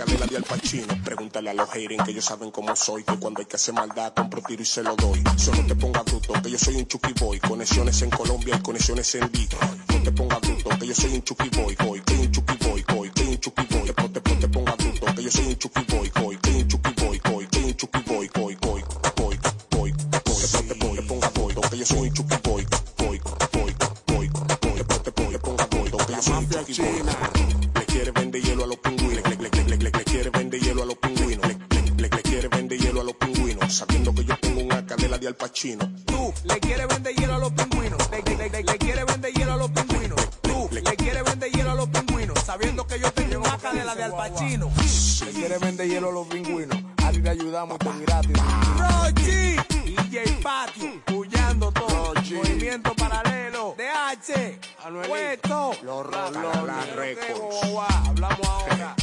AK 0.00 0.30
de 0.30 0.36
Al 0.36 0.44
Pacino. 0.44 0.86
Pregúntale 1.04 1.50
a 1.50 1.54
los 1.54 1.68
hating 1.68 1.98
que 2.04 2.10
ellos 2.12 2.24
saben 2.24 2.50
cómo 2.50 2.74
soy. 2.74 3.04
Que 3.04 3.18
cuando 3.18 3.40
hay 3.40 3.46
que 3.46 3.56
hacer 3.56 3.74
maldad, 3.74 4.14
compro 4.14 4.40
tiro 4.42 4.62
y 4.62 4.66
se 4.66 4.82
lo 4.82 4.96
doy. 4.96 5.22
Solo 5.36 5.64
te 5.66 5.74
ponga 5.74 6.02
bruto, 6.02 6.32
que 6.42 6.50
yo 6.50 6.58
soy 6.58 6.76
un 6.76 6.86
chucky 6.86 7.12
boy. 7.20 7.38
Conexiones 7.40 8.00
en 8.02 8.10
Colombia 8.10 8.56
y 8.56 8.62
conexiones 8.62 9.14
en 9.16 9.30
Detroit. 9.30 9.90
No 9.90 10.02
te 10.02 10.12
ponga 10.12 10.38
bruto, 10.38 10.70
que 10.78 10.86
yo 10.86 10.94
soy 10.94 11.14
un 11.14 11.22
chucky 11.22 11.48
boy. 11.50 11.76
Boy, 11.76 12.00
que 12.00 12.14
un 12.14 12.30
chucky 12.30 12.56
boy, 12.64 12.84
boy, 12.88 13.10
que 13.10 13.22
un 13.24 13.38
chucky 13.38 13.66
boy. 13.70 13.82
Después 13.84 14.12
te, 14.12 14.20
te 14.20 14.48
ponga 14.48 14.74
bruto, 14.76 15.14
que 15.14 15.22
yo 15.22 15.30
soy 15.30 15.46
un 15.46 15.56
chucky 15.56 15.84
boy. 15.88 16.10
Boy, 16.14 16.36
que 16.38 16.50
un 16.50 16.68
chucky 16.68 17.04
boy, 17.04 17.20
boy, 17.24 17.46
que 17.46 17.58
un 17.58 17.74
chucky 17.74 17.98
boy. 18.06 18.30
Boy, 18.34 18.56
boy, 18.60 18.84
boy. 19.16 19.92
Después 19.92 20.66
te, 20.66 20.74
ponga 21.04 21.28
boy, 21.34 21.54
que 21.70 21.76
yo 21.76 21.86
soy 21.86 22.08
un 22.08 22.14
chucky 22.14 22.36
boy. 22.42 22.66
Boy, 22.96 23.20
boy, 23.52 23.74
boy. 24.06 24.30
Después 24.76 25.02
te 25.02 25.12
ponga 25.12 25.38
boy, 25.66 25.90
que 26.06 26.12
yo 26.12 26.22
soy 26.22 26.34
un 26.34 26.48
chucky 26.48 26.80
boy. 26.80 27.02
Le 27.74 27.86
quiere 27.86 28.10
vender 28.12 28.42
hielo 28.42 28.64
a 28.64 28.66
los 28.66 28.76
pingüinos. 28.78 29.09
Sabiendo 33.70 34.12
que 34.12 34.24
yo 34.24 34.36
tengo 34.38 34.62
una 34.62 34.84
cadena 34.84 35.16
de 35.16 35.28
Al 35.28 35.36
Pacino. 35.36 35.88
Tú 36.04 36.34
le 36.44 36.58
quieres 36.58 36.88
vender 36.88 37.14
hielo 37.14 37.34
a 37.34 37.38
los 37.38 37.52
pingüinos. 37.52 38.10
Le, 38.10 38.22
le, 38.22 38.50
le, 38.50 38.62
le 38.64 38.78
quieres 38.78 39.06
vender 39.06 39.32
hielo 39.32 39.52
a 39.52 39.56
los 39.56 39.70
pingüinos. 39.70 40.30
Tú 40.42 40.68
le 40.72 40.82
quieres 40.82 41.22
vender 41.22 41.52
hielo 41.52 41.70
a 41.70 41.74
los 41.76 41.88
pingüinos. 41.88 42.38
Sabiendo 42.44 42.84
que 42.84 42.98
yo 42.98 43.12
tengo 43.12 43.38
una 43.38 43.56
cadena 43.58 43.94
de 43.94 44.02
Al 44.02 44.10
Pacino. 44.10 44.72
Le 45.24 45.32
quieres 45.32 45.60
vender 45.60 45.88
hielo 45.88 46.08
a 46.08 46.12
los 46.12 46.26
pingüinos. 46.26 46.78
A 47.04 47.10
ti 47.12 47.22
te 47.22 47.30
ayudamos 47.30 47.78
y 47.80 47.84
te 47.84 48.04
gratis. 48.06 48.36
Rochi, 48.76 49.56
DJ 49.84 50.40
Patio, 50.42 51.02
puyando 51.06 51.70
todo. 51.70 52.14
Movimiento 52.14 52.92
paralelo. 52.96 53.76
DH, 53.78 55.06
Puesto. 55.06 55.72
Los. 55.84 56.06
Hablamos 58.08 58.48
ahora. 58.48 58.96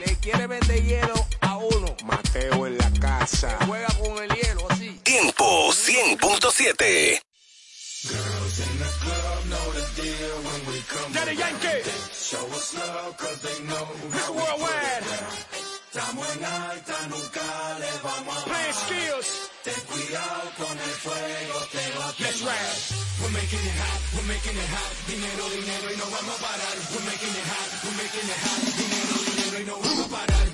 Le 0.00 0.16
quiere 0.16 0.46
vender 0.46 0.82
hielo 0.82 1.14
a 1.54 1.58
uno. 1.58 1.96
Mateo 2.04 2.66
en 2.66 2.78
la 2.78 2.90
casa. 3.00 3.56
Juega 3.66 3.88
con 4.00 4.22
el 4.22 4.30
hielo 4.34 4.66
así. 4.70 4.90
Tiempo 5.02 5.70
100.7. 5.70 7.22
Daddy 11.14 11.36
Yankee. 11.36 11.82
Show 12.12 12.46
us 12.58 12.74
love 12.74 13.16
cause 13.16 13.40
they 13.42 13.58
know 13.64 13.86
Mr. 14.10 14.30
Worldwide. 14.34 15.04
Estamos 15.94 16.26
en 16.36 16.44
alta, 16.44 16.96
nunca 17.08 17.44
le 17.78 17.90
vamos 18.02 18.36
a 18.36 18.44
Playing 18.44 18.74
skills. 18.74 19.28
Ten 19.62 19.80
cuidado 19.86 20.50
con 20.58 20.74
el 20.86 20.94
fuego, 21.04 21.54
te 21.70 21.84
va 21.98 22.08
a 22.08 22.14
Let's 22.18 22.42
rap. 22.42 23.04
We're 23.22 23.30
making 23.30 23.62
it 23.62 23.76
hot, 23.78 24.00
we're 24.14 24.26
making 24.26 24.56
it 24.58 24.70
hot. 24.74 24.90
Dinero, 25.06 25.44
dinero 25.54 25.86
y 25.94 25.96
no 25.96 26.06
vamos 26.10 26.34
a 26.34 26.42
parar. 26.42 26.76
We're 26.90 27.06
making 27.06 27.34
it 27.40 27.46
hot, 27.46 27.68
we're 27.84 27.98
making 28.02 28.26
it 28.26 28.40
hot. 28.42 28.60
Dinero, 28.74 29.14
dinero 29.30 29.56
y 29.60 29.64
no 29.70 29.76
vamos 29.78 30.06
a 30.06 30.10
parar. 30.10 30.53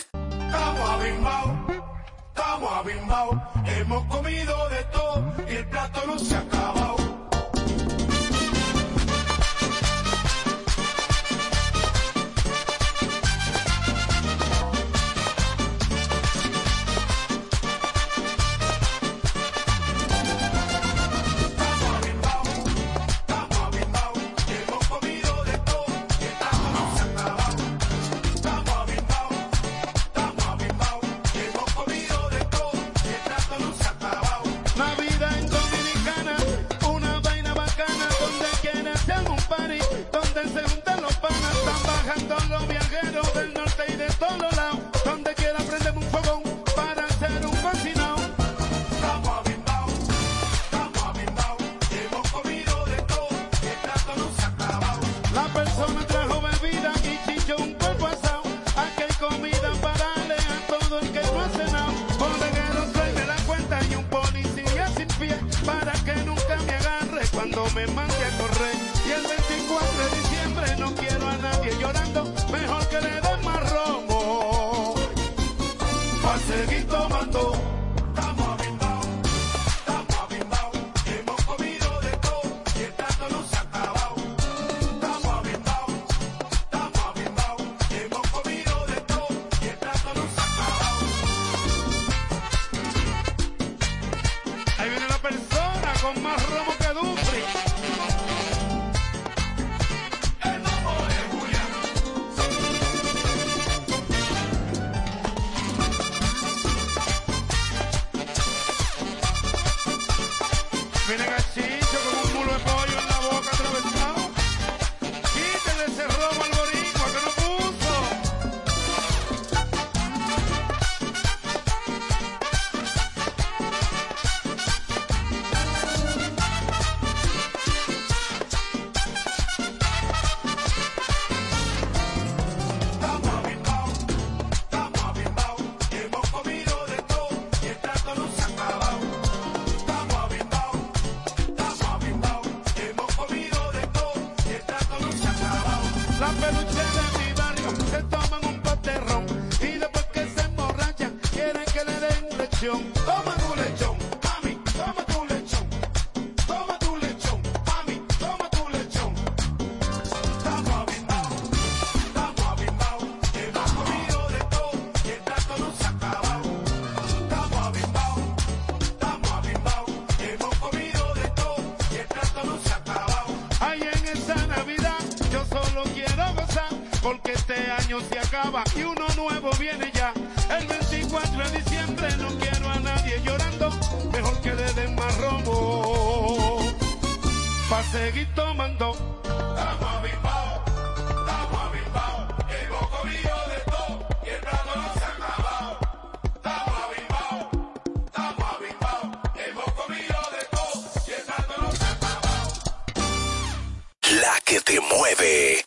que 204.51 204.59
te 204.59 204.79
mueve. 204.81 205.63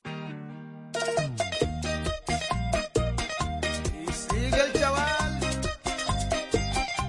Y 4.06 4.12
sigue 4.12 4.60
el 4.60 4.72
chaval 4.78 5.40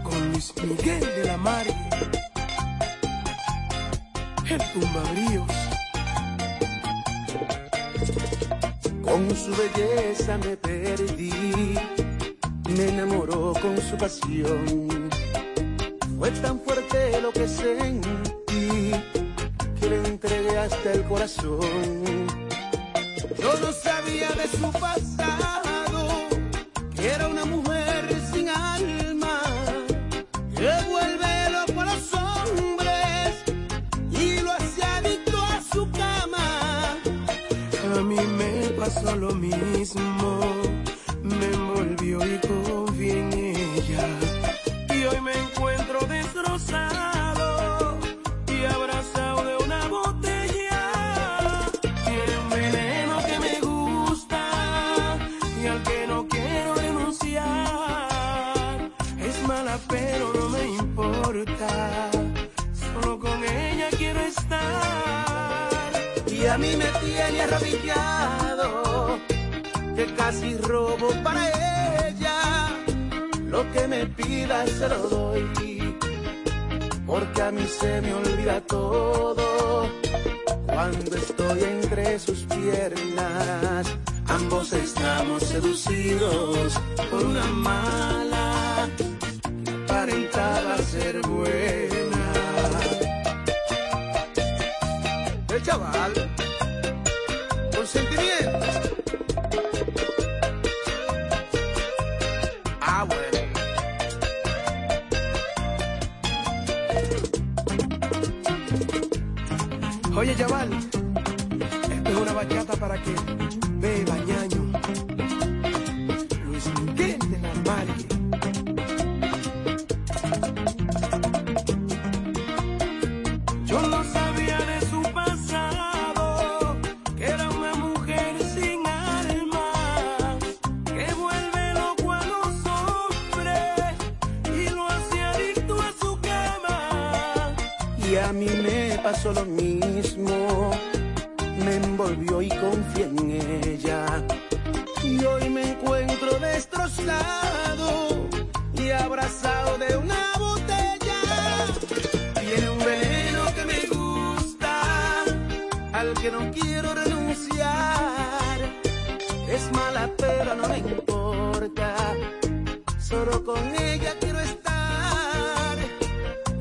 con 0.01 0.31
Luis 0.31 0.53
Miguel 0.63 1.01
de 1.01 1.23
la 1.25 1.37
Mar, 1.37 1.65
el 4.49 4.61
Tumbabríos. 4.71 5.51
Con 9.03 9.35
su 9.35 9.51
belleza 9.61 10.37
me 10.37 10.55
perdí, 10.55 11.75
me 12.69 12.87
enamoró 12.87 13.53
con 13.61 13.81
su 13.81 13.97
pasión. 13.97 15.09
Fue 16.17 16.31
tan 16.31 16.57
fuerte 16.61 17.19
lo 17.19 17.33
que 17.33 17.45
sentí 17.49 18.14
corazón. 21.45 22.27
Yo 23.39 23.59
no 23.59 23.71
sabía 23.71 24.29
de 24.31 24.47
su 24.47 24.71
pasión 24.71 25.14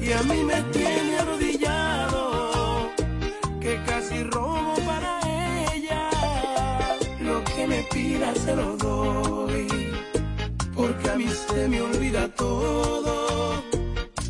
y 0.07 0.13
a 0.13 0.23
mí 0.23 0.45
me 0.45 0.61
tiene 0.73 1.19
arrodillado, 1.19 2.91
que 3.61 3.83
casi 3.87 4.23
robo 4.25 4.75
para 4.87 5.21
ella. 5.73 6.11
Lo 7.21 7.43
que 7.45 7.67
me 7.67 7.83
pida 7.85 8.35
se 8.35 8.55
lo 8.55 8.77
doy, 8.77 9.67
porque 10.75 11.11
a 11.11 11.15
mí 11.17 11.27
se 11.29 11.69
me 11.69 11.81
olvida 11.81 12.29
todo 12.35 13.63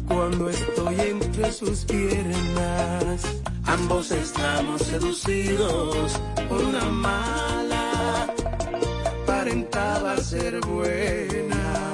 cuando 0.07 0.49
estoy 0.49 1.01
entre 1.01 1.53
sus 1.53 1.85
piernas. 1.85 3.23
Ambos 3.65 4.13
estamos 4.13 4.83
seducidos 4.83 6.21
por 6.49 6.63
una 6.63 6.85
mala, 6.85 8.33
aparentaba 9.25 10.17
ser 10.19 10.61
buena 10.61 11.94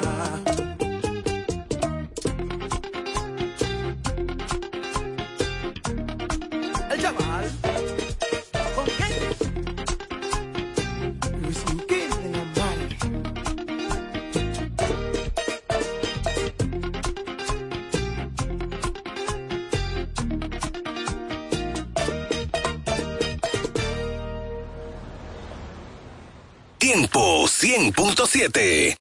100.7. 28.20 28.99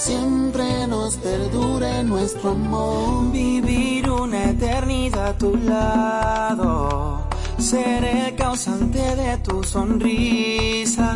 siempre 0.00 0.86
nos 0.86 1.16
perdure 1.16 2.02
nuestro 2.02 2.50
amor. 2.52 3.30
Vivir 3.30 4.10
una 4.10 4.50
eternidad 4.50 5.26
a 5.28 5.38
tu 5.38 5.56
lado. 5.56 7.28
Seré 7.58 8.34
causante 8.36 9.16
de 9.16 9.36
tu 9.38 9.62
sonrisa, 9.62 11.14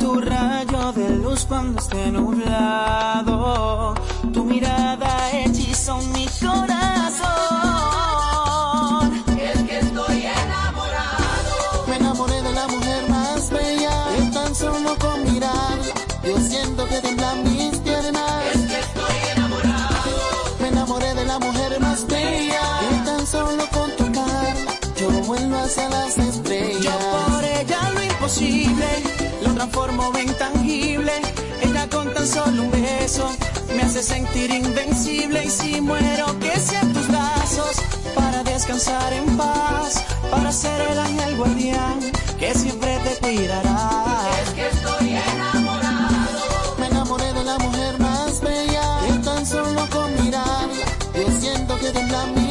tu 0.00 0.18
rayo 0.18 0.92
de 0.92 1.10
luz 1.16 1.44
cuando 1.44 1.78
esté 1.78 2.10
nublado, 2.10 3.94
tu 4.32 4.44
mirada 4.44 4.81
lo 29.42 29.54
transformo 29.54 30.12
en 30.16 30.34
tangible. 30.36 31.12
Ella 31.62 31.88
con 31.88 32.12
tan 32.12 32.26
solo 32.26 32.62
un 32.64 32.70
beso 32.70 33.30
me 33.74 33.82
hace 33.82 34.02
sentir 34.02 34.50
invencible. 34.50 35.44
Y 35.44 35.50
si 35.50 35.80
muero, 35.80 36.38
que 36.40 36.58
sean 36.58 36.92
tus 36.92 37.06
brazos 37.08 37.76
para 38.14 38.42
descansar 38.42 39.12
en 39.12 39.36
paz, 39.36 40.04
para 40.30 40.50
ser 40.52 40.80
el 40.90 40.98
ángel 40.98 41.36
guardián 41.36 42.00
que 42.38 42.54
siempre 42.54 42.98
te 43.04 43.16
cuidará. 43.20 44.28
Es 44.42 44.50
que 44.50 44.66
estoy 44.66 45.16
enamorado. 45.34 46.76
Me 46.78 46.86
enamoré 46.86 47.32
de 47.32 47.44
la 47.44 47.58
mujer 47.58 47.98
más 48.00 48.40
bella, 48.40 48.86
y 49.08 49.12
tan 49.22 49.46
solo 49.46 49.88
con 49.90 50.24
mirarla, 50.24 50.86
yo 51.14 51.40
siento 51.40 51.78
que 51.78 51.90
tendrá 51.90 52.26
mi 52.26 52.41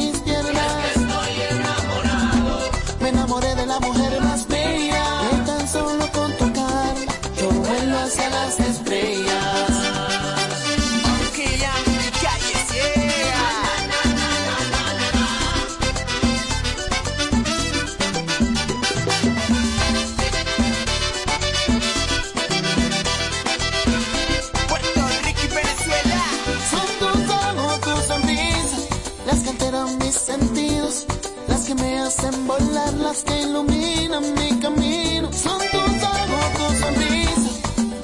las 33.12 33.24
que 33.24 33.42
iluminan 33.42 34.24
mi 34.34 34.50
camino. 34.58 35.30
Son 35.32 35.58
tus 35.72 35.96
ojos, 36.14 36.44
tu 36.56 36.66
sonrisa, 36.82 37.50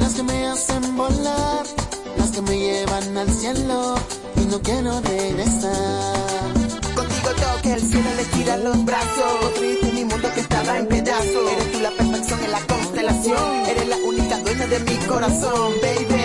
las 0.01 0.13
que 0.15 0.23
me 0.23 0.47
hacen 0.49 0.97
volar, 0.97 1.65
las 2.19 2.31
que 2.31 2.43
me 2.43 2.59
llevan 2.59 3.17
al 3.17 3.31
cielo 3.31 3.95
y 4.37 4.41
no 4.53 4.61
quiero 4.61 5.01
regresar. 5.01 6.53
Contigo 6.95 7.31
yo 7.41 7.63
que 7.63 7.73
el 7.73 7.81
cielo 7.81 8.11
le 8.19 8.25
tira 8.37 8.57
los 8.59 8.85
brazos, 8.85 9.55
triste 9.59 9.93
mi 9.93 10.05
mundo 10.05 10.29
que 10.35 10.41
estaba 10.41 10.79
en 10.79 10.87
pedazos. 10.87 11.53
Eres 11.53 11.73
tú 11.73 11.81
la 11.81 11.91
perfección 11.91 12.45
en 12.45 12.53
la 12.53 12.61
constelación, 12.61 13.67
eres 13.67 13.89
la 13.89 13.97
única 13.97 14.39
dueña 14.41 14.67
de 14.67 14.79
mi 14.81 14.97
corazón, 15.07 15.73
baby. 15.81 16.18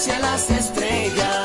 hacia 0.00 0.18
las 0.18 0.48
estrellas. 0.48 1.39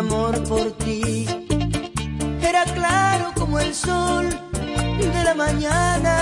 amor 0.09 0.43
por 0.43 0.71
ti. 0.83 1.25
Era 2.41 2.63
claro 2.73 3.31
como 3.35 3.59
el 3.59 3.73
sol 3.73 4.27
de 4.97 5.23
la 5.23 5.35
mañana. 5.35 6.18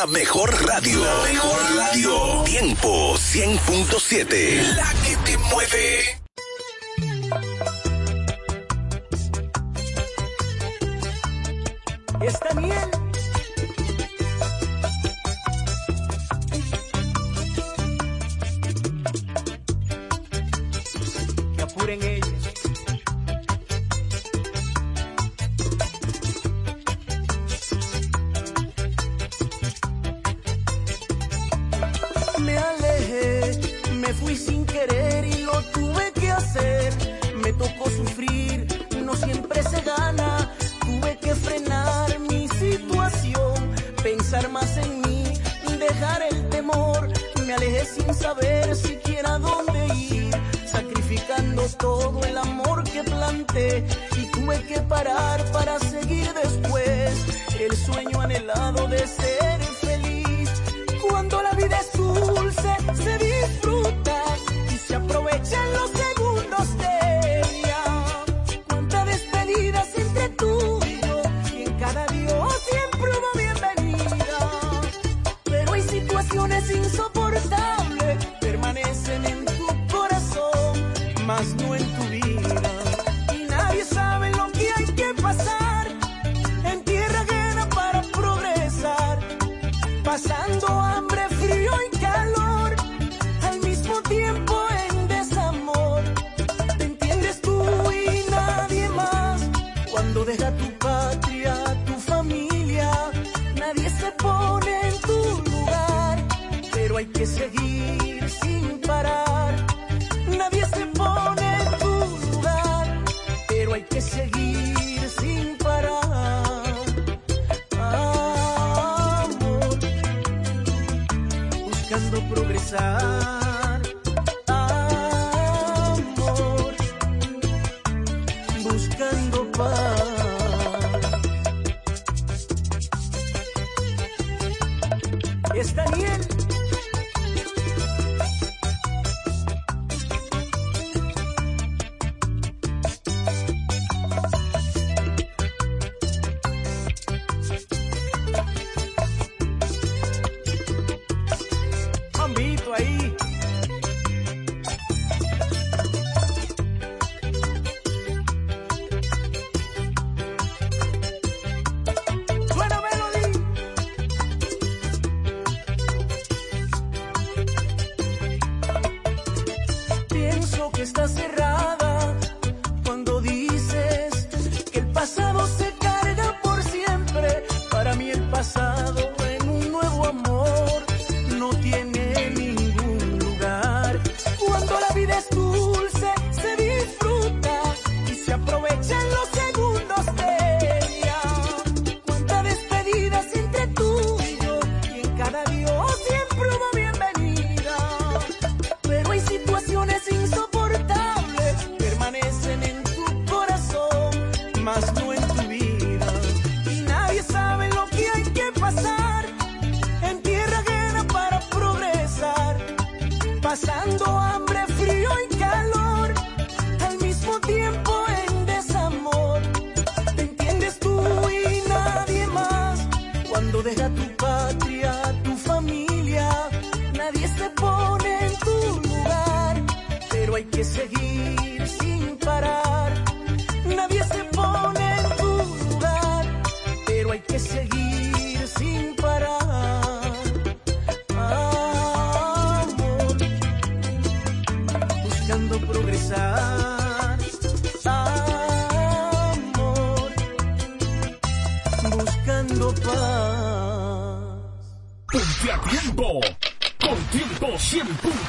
La 0.00 0.06
mejor 0.06 0.50
radio. 0.66 1.04
La 1.04 1.28
mejor 1.28 1.76
radio. 1.76 2.42
Tiempo 2.44 3.16
100.7. 3.18 4.74
La 4.74 4.94
que 5.04 5.14
te 5.26 5.36
mueve. 5.36 6.19
me 32.40 32.56
alejé, 32.58 33.60
me 33.94 34.12
fui 34.14 34.36
sin 34.36 34.64
querer 34.64 35.24
y 35.24 35.42
lo 35.42 35.62
tuve 35.72 36.12
que 36.12 36.30
hacer. 36.30 36.92
Me 37.42 37.52
tocó 37.52 37.90
sufrir, 37.90 38.66
no 39.04 39.14
siempre 39.14 39.62
se 39.62 39.80
gana. 39.82 40.50
Tuve 40.80 41.18
que 41.18 41.34
frenar 41.34 42.18
mi 42.20 42.48
situación, 42.48 43.54
pensar 44.02 44.48
más 44.50 44.76
en 44.76 45.00
mí, 45.02 45.24
dejar 45.78 46.22
el 46.30 46.48
temor. 46.48 47.08
Me 47.46 47.54
alejé 47.54 47.84
sin 47.84 48.14
saber 48.14 48.74
siquiera 48.76 49.38
dónde 49.38 49.86
ir, 49.94 50.34
sacrificando 50.66 51.62
todo 51.78 52.22
el 52.24 52.36
amor 52.38 52.84
que 52.84 53.02
planté 53.02 53.84
y 54.16 54.26
tuve 54.26 54.62
que 54.64 54.80
parar 54.80 55.44
para 55.52 55.78
seguir 55.78 56.32
después 56.34 57.10
el 57.58 57.76
sueño 57.76 58.20
anhelado 58.20 58.86
de 58.88 59.06
ser 59.06 59.60
feliz. 59.80 60.50
Cuando 61.02 61.42
la 61.42 61.52
vida 61.52 61.78
es 61.78 61.89
se 62.94 63.29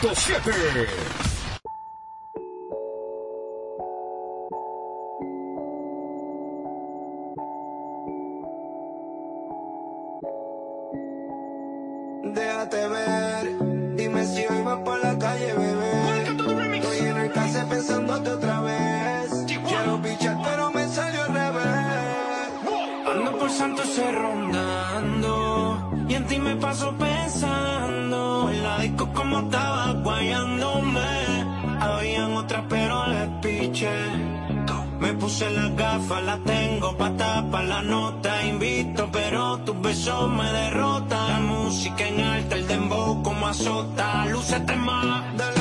101.7. 0.02 1.21
puse 35.42 35.52
las 35.52 35.76
gafas, 35.76 36.24
la 36.24 36.38
tengo 36.38 36.98
pa' 36.98 37.18
tapar 37.18 37.64
la 37.66 37.82
nota. 37.82 38.46
Invito, 38.46 39.10
pero 39.12 39.58
tus 39.66 39.80
besos 39.82 40.30
me 40.30 40.52
derrotan. 40.52 41.30
La 41.30 41.40
música 41.40 42.08
en 42.08 42.20
alta, 42.20 42.56
el 42.56 42.68
dembow 42.68 43.24
como 43.24 43.48
azota. 43.48 44.26
Lúcete 44.26 44.76
más. 44.76 45.38
Dale. 45.38 45.61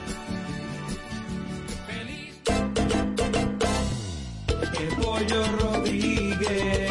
Pollo 5.21 5.43
Rodríguez 5.59 6.90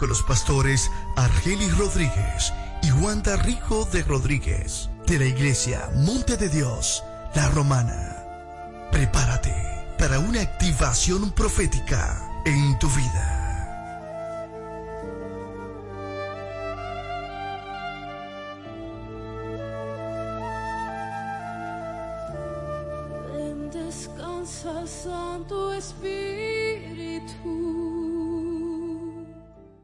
Con 0.00 0.08
los 0.08 0.22
pastores 0.22 0.90
Argelis 1.16 1.76
Rodríguez 1.76 2.54
y 2.82 2.90
Wanda 2.90 3.36
Rico 3.36 3.86
de 3.92 4.02
Rodríguez. 4.02 4.88
De 5.06 5.18
la 5.18 5.26
iglesia 5.26 5.90
Monte 5.94 6.38
de 6.38 6.48
Dios, 6.48 7.04
La 7.34 7.48
Romana. 7.50 8.16
Prepárate 8.90 9.54
para 9.98 10.18
una 10.18 10.40
activación 10.40 11.30
profética 11.32 12.18
en 12.46 12.78
tu 12.78 12.88
vida. 12.88 13.40
Santo 24.86 25.72
Espíritu. 25.72 26.09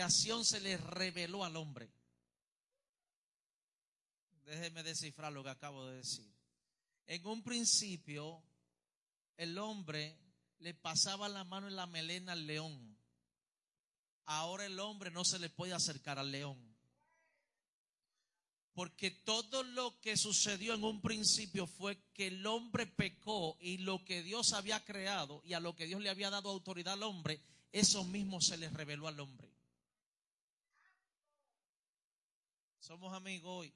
Creación 0.00 0.46
se 0.46 0.60
le 0.60 0.78
reveló 0.78 1.44
al 1.44 1.56
hombre. 1.56 1.92
Déjeme 4.46 4.82
descifrar 4.82 5.30
lo 5.30 5.44
que 5.44 5.50
acabo 5.50 5.84
de 5.88 5.96
decir. 5.96 6.26
En 7.06 7.26
un 7.26 7.42
principio, 7.42 8.42
el 9.36 9.58
hombre 9.58 10.18
le 10.60 10.72
pasaba 10.72 11.28
la 11.28 11.44
mano 11.44 11.68
en 11.68 11.76
la 11.76 11.86
melena 11.86 12.32
al 12.32 12.46
león. 12.46 12.96
Ahora 14.24 14.64
el 14.64 14.80
hombre 14.80 15.10
no 15.10 15.22
se 15.22 15.38
le 15.38 15.50
puede 15.50 15.74
acercar 15.74 16.18
al 16.18 16.32
león. 16.32 16.58
Porque 18.72 19.10
todo 19.10 19.62
lo 19.64 20.00
que 20.00 20.16
sucedió 20.16 20.72
en 20.72 20.84
un 20.84 21.02
principio 21.02 21.66
fue 21.66 21.98
que 22.14 22.28
el 22.28 22.46
hombre 22.46 22.86
pecó 22.86 23.58
y 23.60 23.76
lo 23.76 24.02
que 24.06 24.22
Dios 24.22 24.54
había 24.54 24.82
creado 24.82 25.42
y 25.44 25.52
a 25.52 25.60
lo 25.60 25.76
que 25.76 25.84
Dios 25.84 26.00
le 26.00 26.08
había 26.08 26.30
dado 26.30 26.48
autoridad 26.48 26.94
al 26.94 27.02
hombre, 27.02 27.38
eso 27.70 28.02
mismo 28.04 28.40
se 28.40 28.56
le 28.56 28.70
reveló 28.70 29.06
al 29.06 29.20
hombre. 29.20 29.49
Somos 32.90 33.14
amigos 33.14 33.48
hoy. 33.48 33.72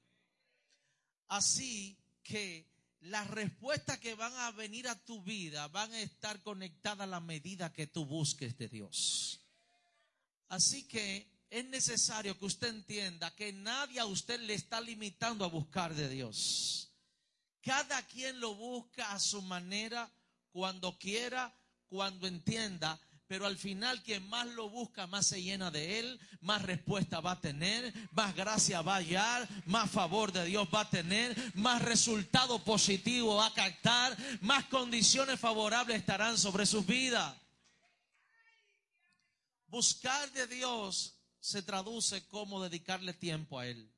Así 1.29 1.97
que 2.21 2.67
las 2.99 3.25
respuestas 3.29 3.97
que 3.99 4.13
van 4.13 4.33
a 4.33 4.51
venir 4.51 4.89
a 4.89 5.05
tu 5.05 5.23
vida 5.23 5.69
van 5.69 5.93
a 5.93 6.01
estar 6.01 6.43
conectadas 6.43 7.07
a 7.07 7.09
la 7.09 7.21
medida 7.21 7.71
que 7.71 7.87
tú 7.87 8.05
busques 8.05 8.57
de 8.57 8.67
Dios. 8.67 9.39
Así 10.49 10.85
que 10.89 11.25
es 11.49 11.63
necesario 11.63 12.37
que 12.37 12.43
usted 12.43 12.67
entienda 12.67 13.33
que 13.33 13.53
nadie 13.53 14.01
a 14.01 14.05
usted 14.05 14.37
le 14.41 14.53
está 14.53 14.81
limitando 14.81 15.45
a 15.45 15.47
buscar 15.47 15.95
de 15.95 16.09
Dios. 16.09 16.91
Cada 17.61 18.05
quien 18.07 18.41
lo 18.41 18.53
busca 18.53 19.13
a 19.13 19.19
su 19.21 19.41
manera, 19.41 20.11
cuando 20.51 20.97
quiera, 20.97 21.55
cuando 21.87 22.27
entienda, 22.27 22.99
pero 23.35 23.47
al 23.47 23.57
final 23.57 24.01
quien 24.01 24.25
más 24.29 24.47
lo 24.47 24.69
busca, 24.69 25.07
más 25.07 25.27
se 25.27 25.43
llena 25.43 25.69
de 25.69 25.99
él, 25.99 26.21
más 26.39 26.61
respuesta 26.61 27.19
va 27.19 27.31
a 27.31 27.41
tener, 27.41 27.93
más 28.11 28.33
gracia 28.33 28.81
va 28.81 28.93
a 28.93 28.99
hallar, 28.99 29.45
más 29.65 29.91
favor 29.91 30.31
de 30.31 30.45
Dios 30.45 30.69
va 30.73 30.79
a 30.79 30.89
tener, 30.89 31.35
más 31.53 31.81
resultado 31.81 32.63
positivo 32.63 33.35
va 33.35 33.47
a 33.47 33.53
captar, 33.53 34.15
más 34.39 34.63
condiciones 34.67 35.37
favorables 35.37 35.97
estarán 35.97 36.37
sobre 36.37 36.65
sus 36.65 36.85
vidas. 36.85 37.35
Buscar 39.67 40.31
de 40.31 40.47
Dios 40.47 41.17
se 41.41 41.61
traduce 41.61 42.25
como 42.29 42.63
dedicarle 42.63 43.11
tiempo 43.11 43.59
a 43.59 43.67
Él. 43.67 43.93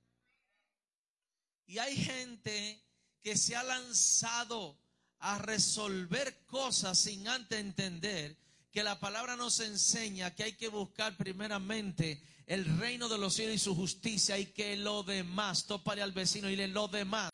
Y 1.67 1.77
hay 1.77 1.95
gente 1.95 2.83
que 3.21 3.37
se 3.37 3.55
ha 3.55 3.61
lanzado 3.61 4.79
a 5.19 5.37
resolver 5.37 6.43
cosas 6.47 6.97
sin 6.97 7.27
antes 7.27 7.59
entender 7.59 8.46
que 8.77 8.83
la 8.83 8.99
palabra 8.99 9.35
nos 9.35 9.59
enseña 9.59 10.35
que 10.35 10.43
hay 10.43 10.53
que 10.53 10.67
buscar 10.67 11.17
primeramente 11.17 12.21
el 12.45 12.77
reino 12.77 13.09
de 13.09 13.17
los 13.17 13.33
cielos 13.33 13.55
y 13.55 13.57
su 13.57 13.75
justicia 13.75 14.37
y 14.37 14.45
que 14.45 14.77
lo 14.77 15.01
demás, 15.01 15.65
tópale 15.65 16.03
al 16.03 16.11
vecino 16.11 16.47
y 16.47 16.55
le 16.55 16.67
lo 16.67 16.87
demás 16.87 17.31